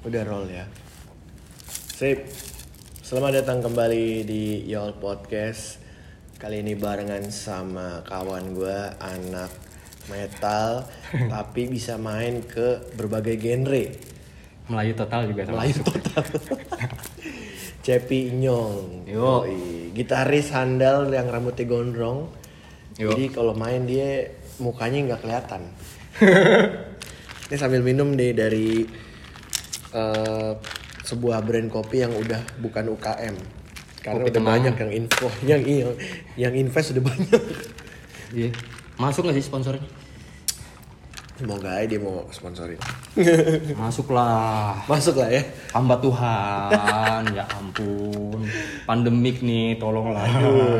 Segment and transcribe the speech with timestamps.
[0.00, 0.64] Udah roll ya.
[1.92, 2.24] Sip.
[3.04, 5.76] Selamat datang kembali di Yol Podcast.
[6.40, 9.52] Kali ini barengan sama kawan gue anak
[10.08, 10.88] metal
[11.36, 13.84] tapi bisa main ke berbagai genre.
[14.72, 15.54] Melayu total juga sama.
[15.60, 16.24] Melayu total.
[17.84, 19.04] Cepi Nyong.
[19.04, 19.44] Yo.
[19.44, 19.92] Yoi.
[19.92, 22.32] Gitaris handal yang rambutnya gondrong.
[22.96, 23.12] Yo.
[23.12, 24.32] Jadi kalau main dia
[24.64, 25.62] mukanya nggak kelihatan.
[27.52, 28.88] Ini sambil minum deh dari
[29.94, 30.52] eh,
[31.04, 33.34] sebuah brand kopi yang udah bukan UKM.
[34.00, 34.52] Karena Kopi udah Temang.
[34.56, 35.92] banyak yang info, yang yang,
[36.36, 37.42] yang invest udah banyak.
[38.32, 38.50] Iya.
[38.96, 39.84] Masuk gak sih sponsornya?
[41.40, 42.76] Semoga aja dia mau sponsorin.
[43.80, 44.76] Masuklah.
[44.84, 45.40] Masuk lah ya.
[45.72, 48.44] Hamba Tuhan, ya ampun.
[48.84, 50.28] Pandemik nih, tolonglah.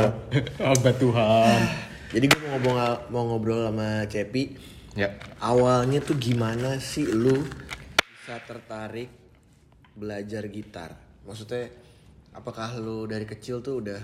[0.60, 1.58] Hamba Tuhan.
[2.12, 4.52] Jadi gue mau ngobrol, mau ngobrol sama Cepi.
[5.00, 5.16] Ya.
[5.40, 7.40] Awalnya tuh gimana sih lu
[8.30, 9.10] bisa tertarik
[9.98, 10.94] belajar gitar?
[11.26, 11.66] Maksudnya
[12.30, 13.98] apakah lu dari kecil tuh udah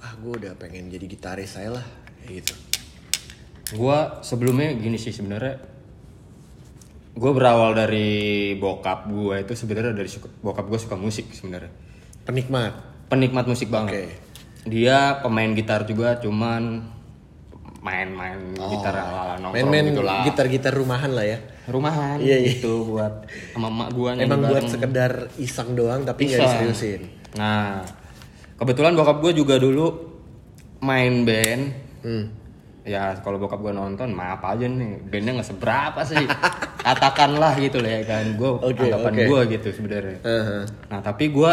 [0.00, 1.84] ah gue udah pengen jadi gitaris saya lah
[2.24, 2.54] kayak gitu.
[3.76, 5.60] Gua sebelumnya gini sih sebenarnya.
[7.12, 11.68] Gue berawal dari bokap gue itu sebenarnya dari suka, bokap gue suka musik sebenarnya.
[12.24, 12.72] Penikmat.
[13.12, 13.92] Penikmat musik banget.
[13.92, 14.04] Oke.
[14.64, 16.88] Dia pemain gitar juga, cuman
[17.84, 20.24] main-main gitar ala-ala nongkrong Main-main gitu lah.
[20.24, 21.51] gitar-gitar rumahan lah ya.
[21.70, 22.58] Rumahan Iya, iya.
[22.58, 27.00] gitu buat sama emak gua Emang buat sekedar iseng doang tapi nggak diseriusin.
[27.38, 27.86] Nah,
[28.58, 29.86] kebetulan bokap gue juga dulu
[30.82, 31.62] main band.
[32.02, 32.24] Hmm.
[32.82, 36.26] Ya kalau bokap gue nonton, maaf aja nih, bandnya nggak seberapa sih.
[36.82, 39.24] Katakanlah gitu lah ya kan, gue Oke, anggapan oke.
[39.30, 40.18] gue gitu sebenarnya.
[40.26, 40.58] Aha.
[40.90, 41.52] Nah tapi gue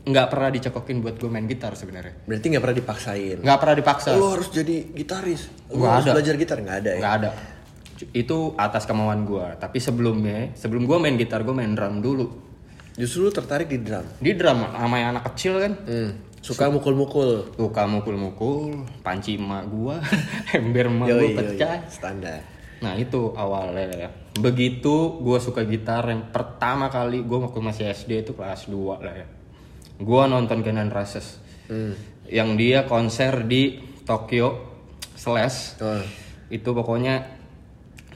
[0.00, 2.24] nggak pernah dicekokin buat gue main gitar sebenarnya.
[2.24, 3.36] Berarti nggak pernah dipaksain.
[3.44, 4.08] Nggak pernah dipaksa.
[4.16, 5.52] Lu harus jadi gitaris.
[5.68, 6.12] Nggak harus ada.
[6.16, 7.00] belajar gitar nggak ada ya?
[7.04, 7.30] Nggak ada.
[8.10, 9.46] Itu atas kemauan gue.
[9.60, 12.50] Tapi sebelumnya, sebelum gue main gitar, gue main drum dulu.
[13.00, 14.04] Justru lu tertarik di drum.
[14.20, 15.72] Di drum namanya anak kecil kan.
[15.88, 16.10] Hmm.
[16.44, 17.56] Suka mukul-mukul.
[17.56, 20.00] Suka mukul-mukul, panci emak gua,
[20.56, 21.32] ember emak yoi.
[21.36, 21.84] pecah.
[21.88, 22.44] Standar.
[22.84, 24.12] Nah itu awalnya.
[24.36, 29.14] Begitu gua suka gitar yang pertama kali gua waktu masih SD itu kelas 2 lah
[29.16, 29.26] ya.
[30.00, 31.40] Gua nonton Guns N' Roses.
[31.72, 31.96] Hmm.
[32.28, 34.60] Yang dia konser di Tokyo
[35.16, 35.80] Slash.
[35.80, 36.04] Oh.
[36.52, 37.39] Itu pokoknya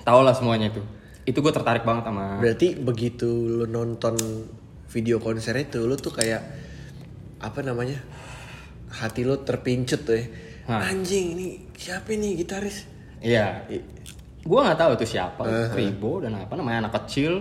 [0.05, 0.85] tau lah semuanya itu.
[1.25, 4.15] Itu gue tertarik banget sama Berarti begitu lu nonton
[4.93, 6.45] video konser itu lu tuh kayak
[7.41, 7.99] apa namanya?
[8.93, 10.25] Hati lu terpincut tuh ya.
[10.69, 10.93] Hah.
[10.93, 12.85] Anjing ini siapa nih gitaris?
[13.25, 13.65] Iya.
[14.45, 17.41] Gua nggak tahu itu siapa, Ribo dan apa namanya anak kecil.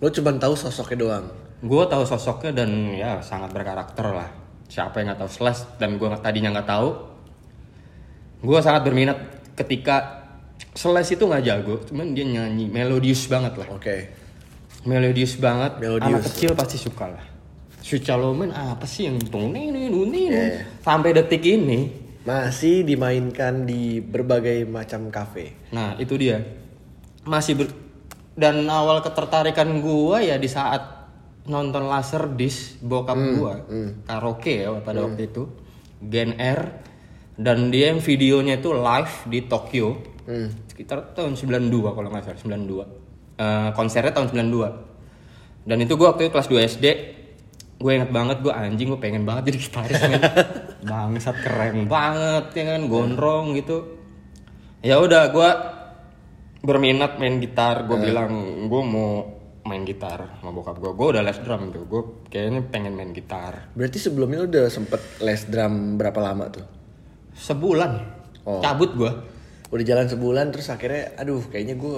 [0.00, 1.26] Lu cuma tahu sosoknya doang.
[1.62, 4.26] gue tahu sosoknya dan ya sangat berkarakter lah
[4.66, 6.88] siapa yang nggak tahu Slash dan gue tadinya nggak tahu
[8.42, 9.14] gue sangat berminat
[9.54, 10.21] ketika
[10.72, 13.68] Slash itu nggak jago cuman dia nyanyi melodius banget lah.
[13.76, 13.96] Oke.
[14.82, 15.78] melodius banget.
[15.78, 16.10] Melodius.
[16.10, 17.24] anak kecil pasti suka lah.
[17.78, 20.64] Sucalomen apa sih yang tungning nuni Iya.
[20.80, 21.92] sampai detik ini.
[22.22, 25.54] Masih dimainkan di berbagai macam kafe.
[25.70, 26.38] nah itu dia.
[27.22, 27.74] Masih ber-
[28.34, 31.10] dan awal ketertarikan gua ya di saat
[31.44, 33.54] nonton laser disc bokap gua.
[34.02, 35.46] karaoke ya pada waktu itu.
[36.00, 36.60] Gen R.
[37.32, 39.98] Dan dia yang videonya itu live di Tokyo
[40.70, 43.02] sekitar tahun 92 kalau nggak salah 92
[43.42, 46.86] Eh, konsernya tahun 92 dan itu gua waktu itu kelas 2 SD
[47.82, 50.22] gue inget banget gue anjing gue pengen banget jadi gitaris men.
[50.90, 51.90] Bangsat keren.
[51.90, 53.98] Banget ya kan gondrong gitu.
[54.86, 55.50] Ya udah gue
[56.62, 57.82] berminat main gitar.
[57.90, 58.30] Gue bilang
[58.70, 59.26] gue mau
[59.66, 61.82] main gitar sama bokap gue gue udah les drum tuh.
[61.90, 63.74] Gue kayaknya pengen main gitar.
[63.74, 66.66] Berarti sebelumnya lu udah sempet les drum berapa lama tuh?
[67.34, 68.22] sebulan.
[68.42, 68.58] Oh.
[68.58, 69.10] cabut gue
[69.72, 71.96] Udah jalan sebulan terus akhirnya aduh kayaknya gue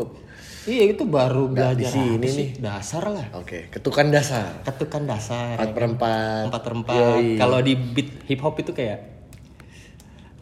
[0.64, 2.48] iya itu baru Nggak di belajar sini nih.
[2.56, 4.62] dasar lah Oke, ketukan dasar.
[4.62, 6.42] ketukan dasar Empat per empat.
[6.48, 9.10] empat per empat kalau di beat hip hop itu kayak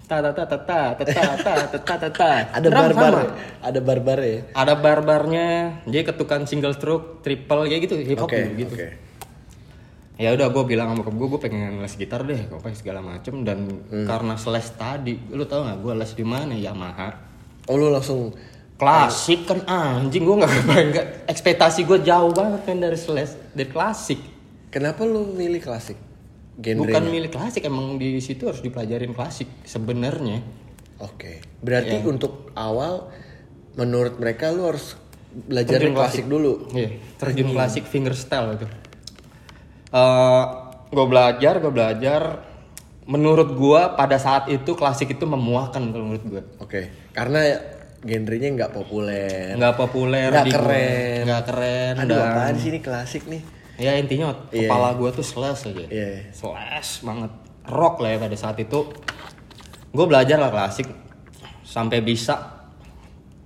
[0.04, 3.14] ta ta ta ta ta ta ta ta ta ta Ada barbar,
[3.60, 4.38] ada barbar ya.
[4.52, 5.46] ada barbarnya
[5.88, 8.88] dia ketukan single stroke triple kayak gitu hip hop juga gitu oke.
[10.22, 13.66] Ya udah gue bilang sama gue gue pengen les gitar deh apa segala macem dan
[13.90, 14.06] Hmm.
[14.06, 17.34] karena les tadi lu tau gak gue les di mana Yamaha
[17.66, 18.30] Oh lu langsung
[18.74, 24.18] klasik kan anjing gue nggak nggak ekspektasi gue jauh banget kan dari les dari klasik
[24.70, 25.98] kenapa lu milih klasik?
[26.52, 26.84] Genre.
[26.84, 30.42] bukan milik klasik emang di situ harus dipelajarin klasik sebenarnya
[31.02, 31.42] Oke.
[31.58, 32.06] Berarti Iya.
[32.06, 33.10] untuk awal
[33.74, 34.94] menurut mereka lu harus
[35.32, 36.70] belajar Terjun klasik dulu.
[36.70, 38.66] Iya, terjun klasik fingerstyle itu.
[40.88, 42.22] Gue belajar, gue belajar.
[43.02, 46.42] Menurut gue pada saat itu klasik itu memuakan kalau menurut gue.
[46.58, 46.80] Oke.
[47.10, 47.40] Karena
[48.02, 51.22] genrenya nggak populer nggak populer Nggak keren.
[51.22, 53.38] nggak keren aduh dan- apaan sih ini klasik nih
[53.78, 54.66] ya intinya Iya.
[54.66, 56.34] kepala gue tuh slash aja Iya.
[56.34, 57.30] slash banget
[57.64, 58.90] rock lah ya pada saat itu
[59.88, 60.90] gue belajar lah klasik
[61.62, 62.66] sampai bisa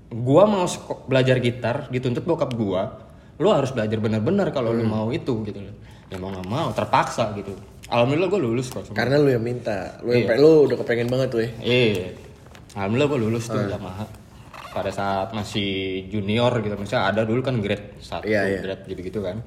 [0.09, 0.65] gue mau
[1.05, 2.83] belajar gitar dituntut bokap gue
[3.37, 4.81] lo harus belajar bener-bener kalau Hmm.
[4.81, 7.51] lo mau itu gitu loh ya mau nggak mau terpaksa gitu
[7.87, 10.27] alhamdulillah gue lulus kok karena lu yang minta lu Iya.
[10.35, 12.07] yang lu udah kepengen banget tuh ya Iya.
[12.77, 14.05] Alhamdulillah gue lulus tuh Yamaha.
[14.69, 18.61] Pada saat masih junior gitu, misalnya ada dulu kan grade 1, Iya, iya.
[18.61, 19.41] grade gitu-gitu kan.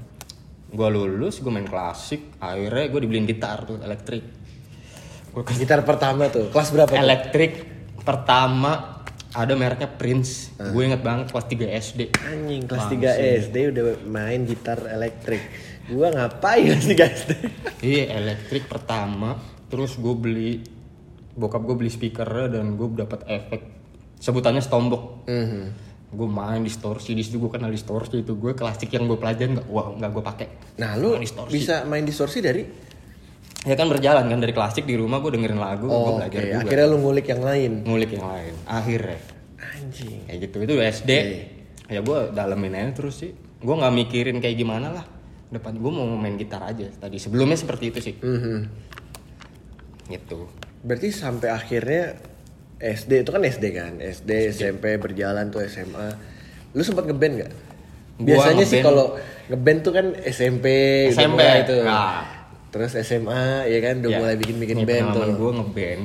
[0.65, 4.25] Gue lulus, gue main klasik, akhirnya gue dibeliin gitar tuh, elektrik.
[5.29, 6.97] Gue ke gitar pertama tuh kelas berapa tuh?
[6.97, 7.53] elektrik
[8.01, 10.49] pertama ada mereknya Prince.
[10.57, 10.73] Ah.
[10.73, 12.01] Gue inget banget kelas 3 SD.
[12.17, 15.45] anjing kelas 3 SD udah main gitar elektrik
[15.89, 17.31] gua ngapain 3 SD
[17.79, 19.39] Iya, elektrik pertama.
[19.67, 20.51] Terus gue beli
[21.31, 23.61] bokap gue beli speaker dan gue dapat efek
[24.15, 25.23] sebutannya stombok.
[25.25, 25.63] Mhm.
[26.09, 28.33] gue main distorsi di situ gue kenal distorsi itu.
[28.33, 30.47] Gue klasik yang gue pelajarin nggak wah nggak gue pakai.
[30.81, 31.53] Nah lu Main distorsi.
[31.53, 32.63] bisa main distorsi dari?
[33.61, 36.25] Ya kan berjalan kan dari klasik di rumah gue dengerin lagu gue oh, oke.
[36.25, 36.59] belajar juga.
[36.65, 37.71] Akhirnya lu ngulik yang lain.
[37.85, 39.19] Ngulik yang lain akhirnya.
[39.61, 40.19] Anjing.
[40.25, 41.11] Kayak gitu itu SD
[41.87, 43.31] ya gue dalemin aja terus sih.
[43.61, 45.05] Gue nggak mikirin kayak gimana lah
[45.51, 47.17] depan gue mau main gitar aja tadi.
[47.17, 48.15] Sebelumnya seperti itu sih.
[48.15, 48.57] Mhm.
[50.07, 50.49] gitu.
[50.81, 52.17] Berarti sampai akhirnya
[52.75, 53.93] SD itu kan SD kan?
[53.99, 56.09] SD SMP berjalan tuh SMA.
[56.71, 57.53] Lu sempat ngeband nggak?
[58.17, 59.05] Gua biasanya sih ngeband- kalau
[59.47, 60.65] ngeband tuh kan SMP
[61.09, 62.25] SMP, mulai tuh nah.
[62.69, 63.95] terus SMA ya kan?
[63.99, 65.29] Udah Ya, mulai bikin bikin ini band tuh.
[65.29, 66.03] gue ngeband.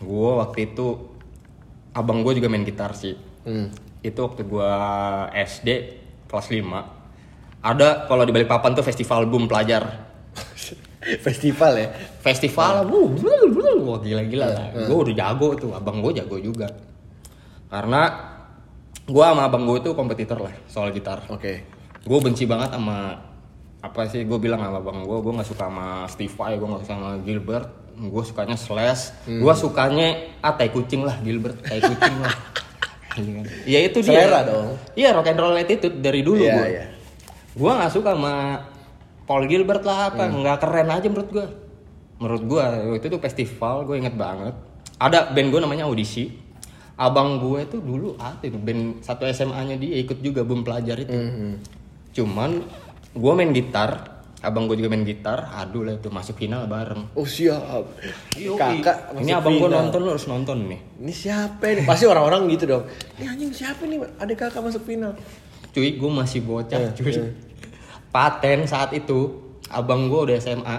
[0.00, 0.86] Gue waktu itu
[1.92, 3.14] abang gue juga main gitar sih.
[3.42, 3.74] Hmm.
[4.00, 4.70] itu waktu gue
[5.34, 5.68] SD
[6.26, 7.03] kelas 5
[7.64, 9.82] ada kalau di Balikpapan tuh festival boom pelajar.
[11.24, 11.88] Festival ya?
[12.20, 14.66] Festival wuh, wuh, wuh, wah gila-gila lah.
[14.72, 16.64] gue udah jago tuh abang gue jago juga.
[17.68, 18.02] Karena
[19.04, 21.20] gue sama abang gue tuh kompetitor lah soal gitar.
[21.28, 21.64] Oke.
[22.04, 23.20] Gue benci banget sama
[23.84, 26.82] apa sih gue bilang sama abang gue gue nggak suka sama Steve Vai gue nggak
[26.88, 27.68] suka sama Gilbert.
[27.94, 29.02] Gue sukanya Slash.
[29.28, 29.44] Hmm.
[29.44, 30.08] gue sukanya
[30.40, 32.32] ah tai kucing lah Gilbert tai kucing lah.
[33.14, 34.26] Iya ya itu dia.
[34.26, 34.74] Selera dong.
[34.98, 36.84] iya rock and roll attitude dari dulu Iya, gue iya.
[37.54, 38.34] Gue nggak suka sama
[39.24, 40.42] Paul Gilbert lah apa Hmm.
[40.42, 41.46] nggak keren aja menurut gue
[42.14, 42.64] menurut gue
[42.94, 44.54] itu tuh festival gue inget banget.
[44.96, 46.30] Ada band gue namanya audisi
[46.94, 50.98] abang gue tuh dulu apa itu band satu SMA nya dia ikut juga boom pelajar
[50.98, 51.10] itu.
[51.10, 51.52] Mhm.
[52.14, 52.62] cuman
[53.10, 53.90] gue main gitar
[54.38, 57.10] abang gue juga main gitar aduh lah itu masuk final bareng.
[57.12, 57.82] Oh siap.
[58.36, 58.54] Yoi.
[58.54, 60.78] kakak ini abang gue nonton lu harus nonton nih.
[61.02, 61.82] Ini siapa ini?
[61.82, 62.84] Pasti orang-orang gitu dong.
[63.18, 63.98] Ini anjing siapa nih?
[64.14, 65.18] Ada kakak masuk final
[65.74, 67.10] cuy gue masih bocah Eh, cuy.
[67.12, 67.34] eh.
[68.08, 70.76] paten saat itu abang gue udah SMA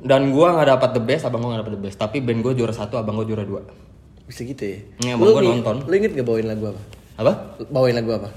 [0.00, 1.96] dan gue nggak dapat the best abang gue nggak dapat the best.
[1.96, 3.64] Tapi band gue juara satu abang gue juara dua.
[4.24, 4.78] Bisa gitu ya?
[5.10, 5.76] Abang gua nih, nonton.
[5.84, 6.80] lu inget gak bawain lagu apa?
[7.16, 7.32] Apa?
[7.68, 8.28] Bawain lagu apa?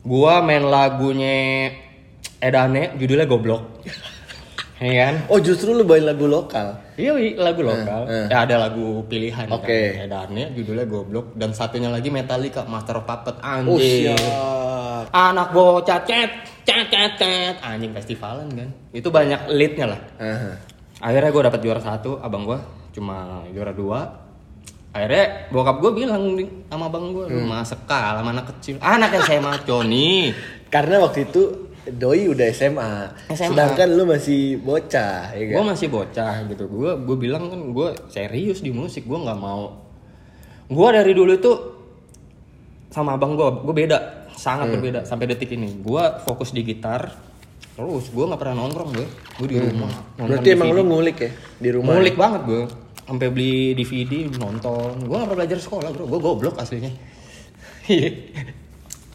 [0.00, 1.34] Gue main lagunya
[2.38, 3.62] Edane judulnya goblok
[4.82, 8.04] Iya kan oh justru lu bawain lagu lokal Iya lagu lokal.
[8.10, 8.26] eh.
[8.28, 9.96] Ya ada lagu pilihan Oke.
[9.96, 10.04] kan.
[10.10, 14.12] Edannya judulnya Goblok dan satunya lagi Metallica Master of Puppet oh anjing.
[14.12, 16.30] siap Anak bocah cet
[16.66, 18.68] cet cet cet anjing festivalan kan.
[18.90, 20.00] Itu banyak leadnya lah.
[20.20, 20.52] Aha.
[21.02, 22.58] Akhirnya gue dapet juara satu, abang gue
[22.94, 24.00] cuma juara dua.
[24.92, 26.36] Akhirnya bokap gue bilang
[26.68, 28.76] sama abang gue, lu masa kalah anak kecil.
[28.78, 30.30] Anak yang saya maco nih.
[30.74, 32.92] karena waktu itu doi udah SMA,
[33.28, 33.50] SMA.
[33.50, 35.66] sedangkan lu masih bocah ya gue kan?
[35.66, 36.64] masih bocah gitu.
[36.66, 39.02] Gue gue bilang kan gue serius di musik.
[39.02, 39.82] Gue nggak mau.
[40.66, 41.52] Gue dari dulu itu
[42.88, 43.98] sama abang gue gue beda.
[44.32, 44.74] Sangat Hmm.
[44.74, 45.74] berbeda sampai detik ini.
[45.76, 47.18] Gue fokus di gitar
[47.72, 48.08] terus.
[48.08, 49.06] Gue nggak pernah nongkrong gue
[49.38, 49.90] gue di rumah.
[49.90, 50.28] Nonton Hmm.
[50.28, 50.78] Berarti emang DVD.
[50.78, 51.30] lu ngulik ya?
[51.58, 51.92] Di rumah.
[51.92, 52.62] ngulik banget gue
[53.02, 55.02] sampai beli DVD nonton.
[55.02, 56.06] Gue nggak pernah belajar sekolah bro.
[56.06, 56.94] Gue goblok aslinya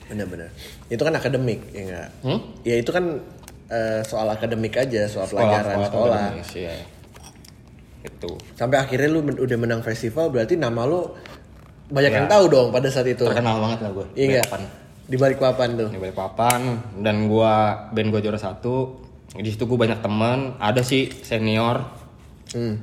[0.07, 0.49] Bener-bener.
[0.87, 2.07] Itu kan akademik ya enggak?
[2.21, 2.39] Hmm?
[2.61, 3.19] Ya itu kan
[3.67, 6.19] eh, soal akademik aja, soal Sekolah, pelajaran sekolah.
[6.31, 6.73] akademis, iya.
[7.99, 11.11] itu Sampai akhirnya lu men- udah menang festival, berarti nama lu
[11.87, 12.17] banyak Ya.
[12.17, 13.19] yang tahu dong pada saat itu.
[13.21, 14.43] terkenal banget lah gue Iya?
[15.03, 15.87] Di balik papan tuh.
[15.87, 16.61] di Balikpapan
[16.97, 17.53] dan gua
[17.89, 18.99] band gua juara satu
[19.33, 21.79] di situ gua banyak teman ada sih senior
[22.47, 22.75] Hmm.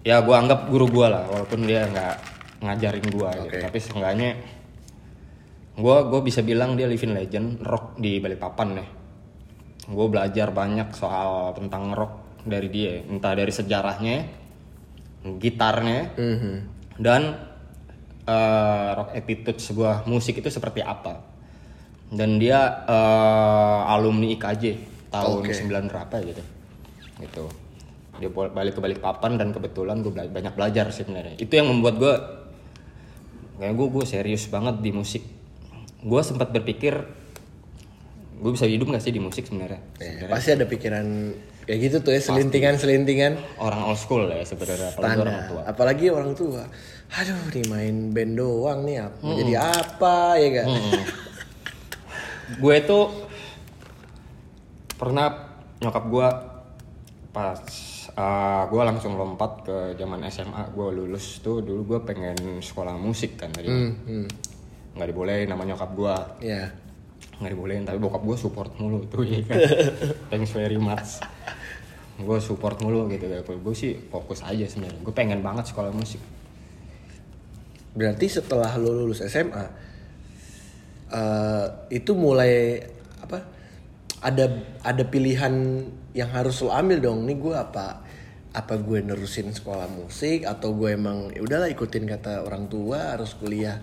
[0.00, 2.14] ya gua anggap guru gua lah walaupun dia nggak
[2.60, 3.46] ngajarin gua gitu.
[3.48, 3.58] Oke.
[3.60, 4.30] tapi seenggaknya
[5.74, 8.88] gua gua bisa bilang dia living legend rock di Balikpapan nih
[9.88, 12.12] gua belajar banyak soal tentang rock
[12.42, 14.16] dari dia entah dari sejarahnya
[15.38, 16.54] gitarnya Mhm.
[16.98, 17.22] dan
[18.22, 21.18] eh, rock attitude sebuah musik itu seperti apa.
[22.06, 24.64] Dan dia eh, alumni IKJ
[25.10, 25.54] tahun Oke.
[25.54, 26.42] 9 berapa gitu.
[27.18, 27.44] Gitu.
[28.22, 31.34] Dia balik ke Balikpapan dan kebetulan gue banyak belajar sebenarnya.
[31.34, 32.14] Itu yang membuat gue
[33.58, 35.22] kayak gue gue serius banget di musik
[36.02, 36.94] gue sempat berpikir
[38.36, 39.78] gue bisa hidup gak sih di musik sebenarnya?
[39.96, 41.06] Eh, pasti ada pikiran
[41.62, 45.60] kayak gitu tuh ya selintingan selintingan orang old school ya sebenarnya apalagi orang tua.
[45.62, 46.62] apalagi orang tua.
[47.12, 49.16] Aduh nih main band doang nih apa?
[49.20, 50.66] Mau jadi apa ya gak
[52.52, 53.04] gue tuh
[54.92, 55.26] pernah
[55.78, 56.28] nyokap gue
[57.32, 57.58] pas
[58.12, 63.38] uh, gue langsung lompat ke zaman SMA gue lulus tuh dulu gue pengen sekolah musik
[63.38, 64.26] kan tadi Hmm, hmm.
[64.92, 66.68] Nggak dibolehin nama nyokap gue ya
[67.42, 69.58] nggak dibolehin tapi bokap gue support mulu tuh ya kan?
[70.30, 71.18] Thanks very much.
[72.20, 73.42] Gue support mulu gitu ya.
[73.42, 75.00] Gue sih fokus aja sebenarnya.
[75.02, 76.22] Gue pengen banget sekolah musik.
[77.98, 79.64] Berarti setelah lo lulus SMA
[81.12, 82.78] eh, itu mulai
[83.20, 83.42] apa
[84.22, 84.46] ada
[84.86, 85.82] ada pilihan
[86.14, 87.26] yang harus lo ambil dong.
[87.26, 88.06] Nih gue apa
[88.52, 93.32] apa gue nerusin sekolah musik atau gue emang ya udahlah ikutin kata orang tua harus
[93.32, 93.80] kuliah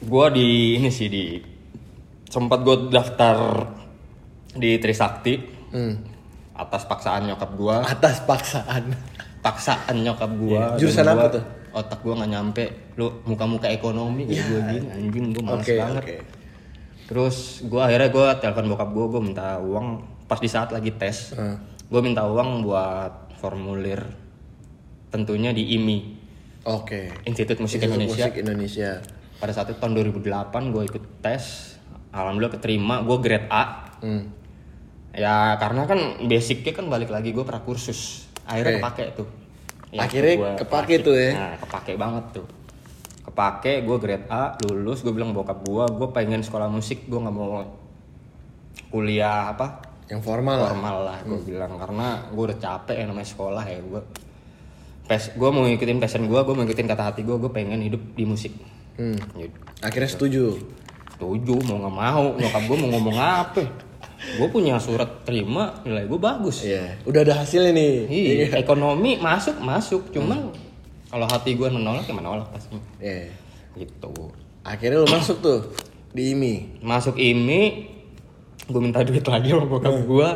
[0.00, 1.24] gue di ini sih di
[2.24, 3.66] sempat gue daftar
[4.52, 5.34] di Trisakti.
[5.68, 5.94] Hmm.
[6.54, 8.90] atas paksaan nyokap gue atas paksaan.
[9.38, 10.74] Paksaan nyokap gue Iya.
[10.74, 11.44] Jurusan apa tuh?
[11.70, 12.64] otak gue nggak nyampe.
[12.94, 16.02] Lu muka-muka ekonomi kayak gue gini anjing gue males oke banget.
[16.02, 16.16] oke.
[17.06, 19.86] Terus gue akhirnya gue telepon bokap gue gue minta uang.
[20.26, 21.62] Pas di saat lagi tes Hmm.
[21.84, 24.02] gue minta uang buat formulir
[25.08, 25.98] tentunya di IMI
[26.64, 27.22] oke.
[27.22, 28.24] Institut Musik Institut Indonesia.
[28.24, 28.90] Musik Indonesia
[29.38, 31.74] pada saat itu tahun 2008 gue ikut tes
[32.10, 33.64] alhamdulillah keterima gue grade A.
[33.98, 34.30] Hmm.
[35.10, 38.30] ya karena kan basicnya kan balik lagi gue prakursus.
[38.46, 38.80] Akhirnya Oke.
[38.82, 39.28] kepake tuh.
[39.90, 41.06] Yang Akhirnya gua kepake klasik.
[41.06, 41.30] tuh ya?
[41.34, 42.46] nah kepake banget tuh.
[43.26, 47.34] Kepake gue grade A lulus gue bilang bokap gue gue pengen sekolah musik gue nggak
[47.34, 47.66] mau
[48.94, 49.82] kuliah apa?
[50.06, 50.70] Yang formal lah.
[50.70, 51.74] Formal lah gue bilang.
[51.74, 54.02] Karena gue udah capek ya namanya sekolah ya gue
[55.08, 58.12] pes gue mau ngikutin passion gue gue mau ngikutin kata hati gue gue pengen hidup
[58.12, 58.52] di musik
[58.98, 59.18] Hmm.
[59.78, 60.58] Akhirnya setuju?
[61.14, 62.24] Setuju mau nggak mau.
[62.34, 63.62] Nyokap gue mau ngomong apa?
[64.18, 66.66] Gue punya surat terima nilai gue bagus.
[66.66, 67.94] Iya, udah ada hasilnya nih.
[68.10, 70.10] iya ekonomi masuk masuk.
[70.10, 70.50] Cuman
[71.08, 72.74] kalau hati gue menolak ya menolak pasti.
[72.98, 73.30] Iya.
[73.78, 74.34] gitu.
[74.66, 75.58] Akhirnya lo masuk tuh
[76.10, 76.82] di IMI.
[76.82, 77.86] masuk IMI
[78.68, 80.28] gue minta duit lagi sama bokap gue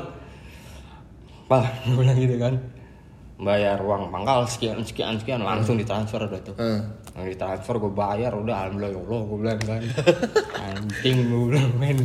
[1.51, 2.55] pak gue bilang gitu kan.
[3.43, 6.55] Bayar uang pangkal sekian sekian sekian langsung ditransfer udah tuh.
[6.55, 7.02] Hmm.
[7.13, 9.83] Yang ditransfer gue bayar udah alhamdulillah ya Allah gue bilang kan.
[10.67, 11.97] Anjing gue bilang men.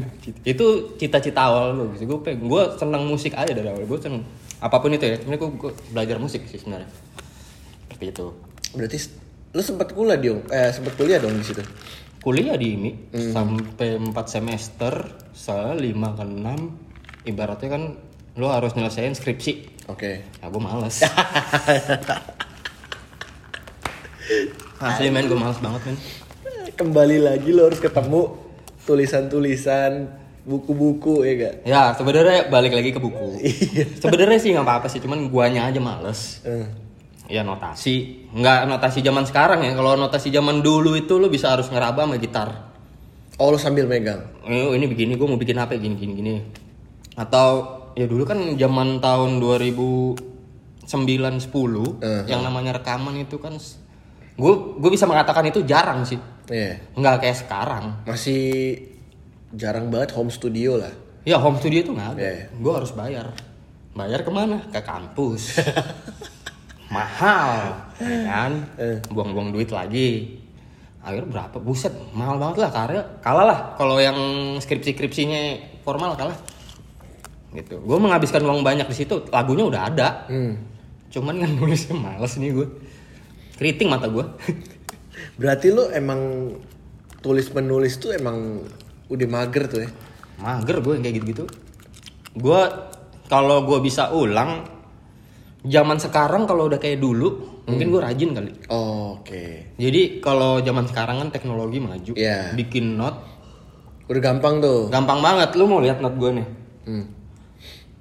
[0.43, 3.81] Itu cita-cita awal lu gitu gue pengen gue seneng musik aja dari awal.
[3.81, 4.21] Gue seneng
[4.57, 5.15] apa pun itu ya.
[5.15, 6.85] Sebenarnya gue, gue belajar musik sih sebenarnya.
[7.87, 8.25] Seperti itu
[8.69, 9.13] Berarti s-
[9.49, 11.63] lo sempat kuliah dong, eh sempat kuliah dong di situ.
[12.19, 12.89] kuliah di ini
[13.31, 14.91] sampai 4 semester
[15.31, 15.79] se 5
[16.11, 17.81] ke 6 ibaratnya kan
[18.35, 19.77] lo harus nyelesain skripsi.
[19.87, 20.19] Oke.
[20.35, 20.99] ya gue males
[24.77, 25.97] asli men gue males banget men.
[26.77, 28.37] Kembali lagi lo harus ketemu
[28.85, 30.07] tulisan-tulisan,
[30.47, 31.53] buku-buku ya gak?
[31.67, 33.41] ya sebenarnya balik lagi ke buku.
[34.03, 36.39] Sebenarnya sih nggak apa-apa sih cuman guanya aja males.
[36.47, 36.65] Eh.
[37.27, 38.23] ya notasi.
[38.31, 39.75] Nggak notasi zaman sekarang ya.
[39.75, 42.71] Kalau notasi zaman dulu itu lo bisa harus ngeraba sama gitar.
[43.35, 44.23] Oh lo sambil megang.
[44.47, 46.33] oh, ini begini gue mau bikin apa gini gini gini.
[47.19, 52.23] Atau ya dulu kan zaman tahun 2009 10 Uh-huh.
[52.29, 53.59] yang namanya rekaman itu kan
[54.37, 56.21] gue gue bisa mengatakan itu jarang sih.
[56.47, 56.79] Iya.
[56.93, 57.85] nggak kayak sekarang.
[58.05, 58.77] Masih
[59.51, 60.93] jarang banget home studio lah.
[61.27, 62.21] ya home studio itu nggak ada.
[62.21, 62.45] Iya.
[62.53, 63.33] gue harus bayar.
[63.97, 64.61] Bayar ke mana?
[64.69, 65.57] Ke kampus.
[66.95, 68.51] Mahal ya kan?
[68.79, 69.01] Eh.
[69.09, 70.39] buang-buang duit lagi.
[71.03, 71.57] Akhirnya berapa?
[71.59, 73.03] Buset mahal banget lah karya.
[73.19, 74.15] Kalah lah kalau yang
[74.61, 75.39] skripsi skripsinya
[75.83, 76.37] formal kalah.
[77.51, 77.79] Gitu.
[77.79, 80.07] Gue menghabiskan uang banyak di situ lagunya udah ada.
[80.29, 80.77] Hmm.
[81.07, 82.67] cuman kan nulisnya males nih gue
[83.57, 84.25] keriting mata gue
[85.35, 86.53] Berarti lo emang
[87.19, 88.61] tulis menulis tuh emang
[89.07, 89.89] udah mager tuh ya?
[90.37, 91.45] mager gue kayak gitu-gitu
[92.33, 92.61] gue
[93.25, 94.69] kalau gue bisa ulang
[95.63, 99.73] zaman sekarang kalau udah kayak dulu mungkin gue rajin kali Oke.
[99.75, 102.53] jadi kalau zaman sekarang kan teknologi maju Iya.
[102.53, 103.25] bikin not
[104.07, 104.87] Udah gampang tuh.
[104.87, 106.47] gampang banget lu mau lihat not gue nih
[106.85, 107.05] Hmm.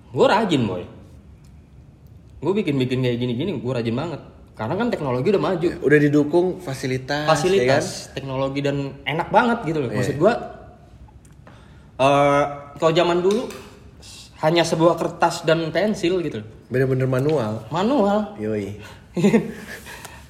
[0.08, 0.84] gue rajin boy
[2.38, 4.20] gue bikin bikin kayak gini gini gue rajin banget
[4.56, 7.30] karena kan teknologi udah maju Udah didukung fasilitas, ya kan?
[7.30, 10.32] fasilitas teknologi dan enak banget gitu loh maksud gue
[11.96, 12.44] eh
[12.74, 13.48] kalau zaman dulu
[14.38, 17.64] hanya sebuah kertas dan pensil gitu loh Bener-bener manual.
[17.68, 18.76] manual Yoi.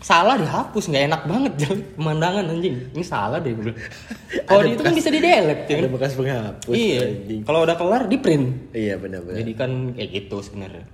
[0.01, 1.75] salah dihapus nggak enak banget Jal.
[1.97, 3.75] pemandangan anjing ini salah deh gue
[4.45, 5.93] kalau itu kan bisa di delete ya Ada kan?
[5.93, 6.75] bekas penghapus.
[6.77, 7.03] iya
[7.43, 9.43] kalau udah kelar di print Iya bener-bener.
[9.43, 10.87] jadi kan kayak gitu sebenarnya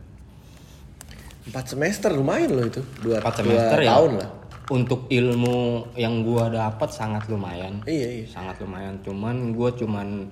[1.45, 2.81] Empat semester lumayan loh itu.
[2.99, 3.89] Dua, Empat dua semester ya.
[3.91, 4.31] tahun lah.
[4.65, 5.59] untuk ilmu
[5.93, 8.27] yang gua dapat sangat lumayan Iya, iya.
[8.27, 10.31] sangat lumayan cuman gua cuman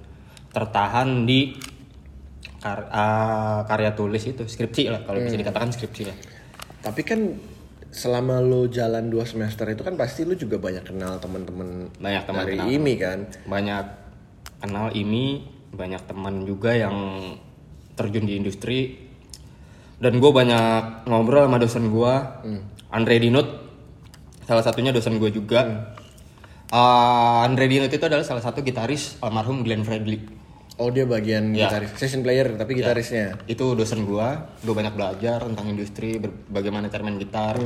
[0.49, 1.59] tertahan di
[2.57, 6.17] kar- ah, karya tulis itu skripsi lah kalau bisa dikatakan skripsi lah
[6.81, 7.21] Tapi kan
[7.91, 12.41] selama lo jalan dua semester itu kan pasti lo juga banyak kenal teman-teman Banyak teman
[12.41, 12.71] dari kenal.
[12.71, 13.19] IMI kan.
[13.45, 13.85] banyak
[14.59, 15.25] kenal ini
[15.71, 16.97] banyak teman juga yang
[17.93, 19.10] terjun di industri
[20.01, 22.15] dan gue banyak ngobrol sama dosen gue
[22.89, 23.49] Andre Dinut.
[24.43, 25.93] Salah satunya dosen gue juga.
[26.73, 30.19] Ah, Andre Dinut itu adalah salah satu gitaris almarhum Glenn Fredly.
[30.81, 31.69] Oh dia bagian Ya.
[31.69, 33.37] gitaris, session player tapi gitarisnya.
[33.45, 34.49] itu dosen gua.
[34.65, 36.17] Gue banyak belajar tentang industri
[36.49, 37.61] bagaimana cara main gitar.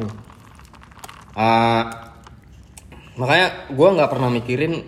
[1.34, 2.10] Ah,
[3.14, 4.82] makanya gua nggak pernah mikirin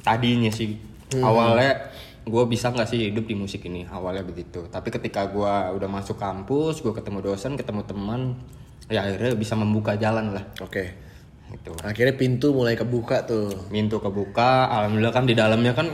[0.00, 0.76] tadinya sih.
[1.12, 5.90] Awalnya gue bisa nggak sih hidup di musik ini awalnya begitu tapi ketika gua udah
[5.90, 8.38] masuk kampus gue ketemu dosen ketemu teman
[8.86, 10.94] ya akhirnya bisa membuka jalan lah Oke.
[11.50, 13.50] gitu Akhirnya pintu mulai kebuka tuh.
[13.68, 15.90] pintu kebuka alhamdulillah kan di dalamnya kan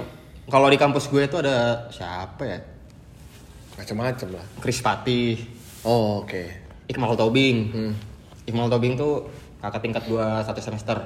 [0.52, 2.60] kalau di kampus gue itu ada siapa ya
[3.78, 4.46] Macam-macam lah.
[4.58, 5.38] Chris Patih
[5.86, 6.42] Oh, oke.
[6.90, 7.56] Iqmal Tobing.
[7.70, 7.92] Hmm.
[8.42, 9.30] Iqmal Tobing tuh
[9.62, 10.98] kakak tingkat gua satu semester.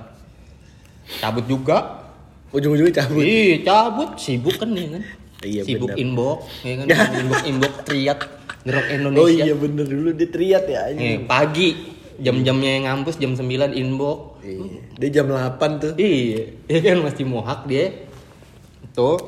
[1.20, 2.01] Cabut juga.
[2.52, 3.22] Ujung-ujungnya cabut.
[3.24, 5.02] Ih, cabut sibuk kan ya kan.
[5.42, 6.02] Iya, sibuk benar.
[6.04, 6.86] inbox, ya kan.
[7.20, 8.20] inbox inbox triat
[8.62, 9.42] Rock Oh Indonesia.
[9.42, 10.80] iya bener dulu dia teriak ya.
[10.86, 11.26] Eh, anjing.
[11.26, 11.68] pagi
[12.22, 14.38] jam-jamnya yang ngampus jam 9 inbox.
[14.46, 14.80] Iya.
[15.02, 15.92] Dia jam 8 tuh.
[15.98, 18.06] Iya, dia kan masih mohak dia.
[18.94, 19.18] Tuh.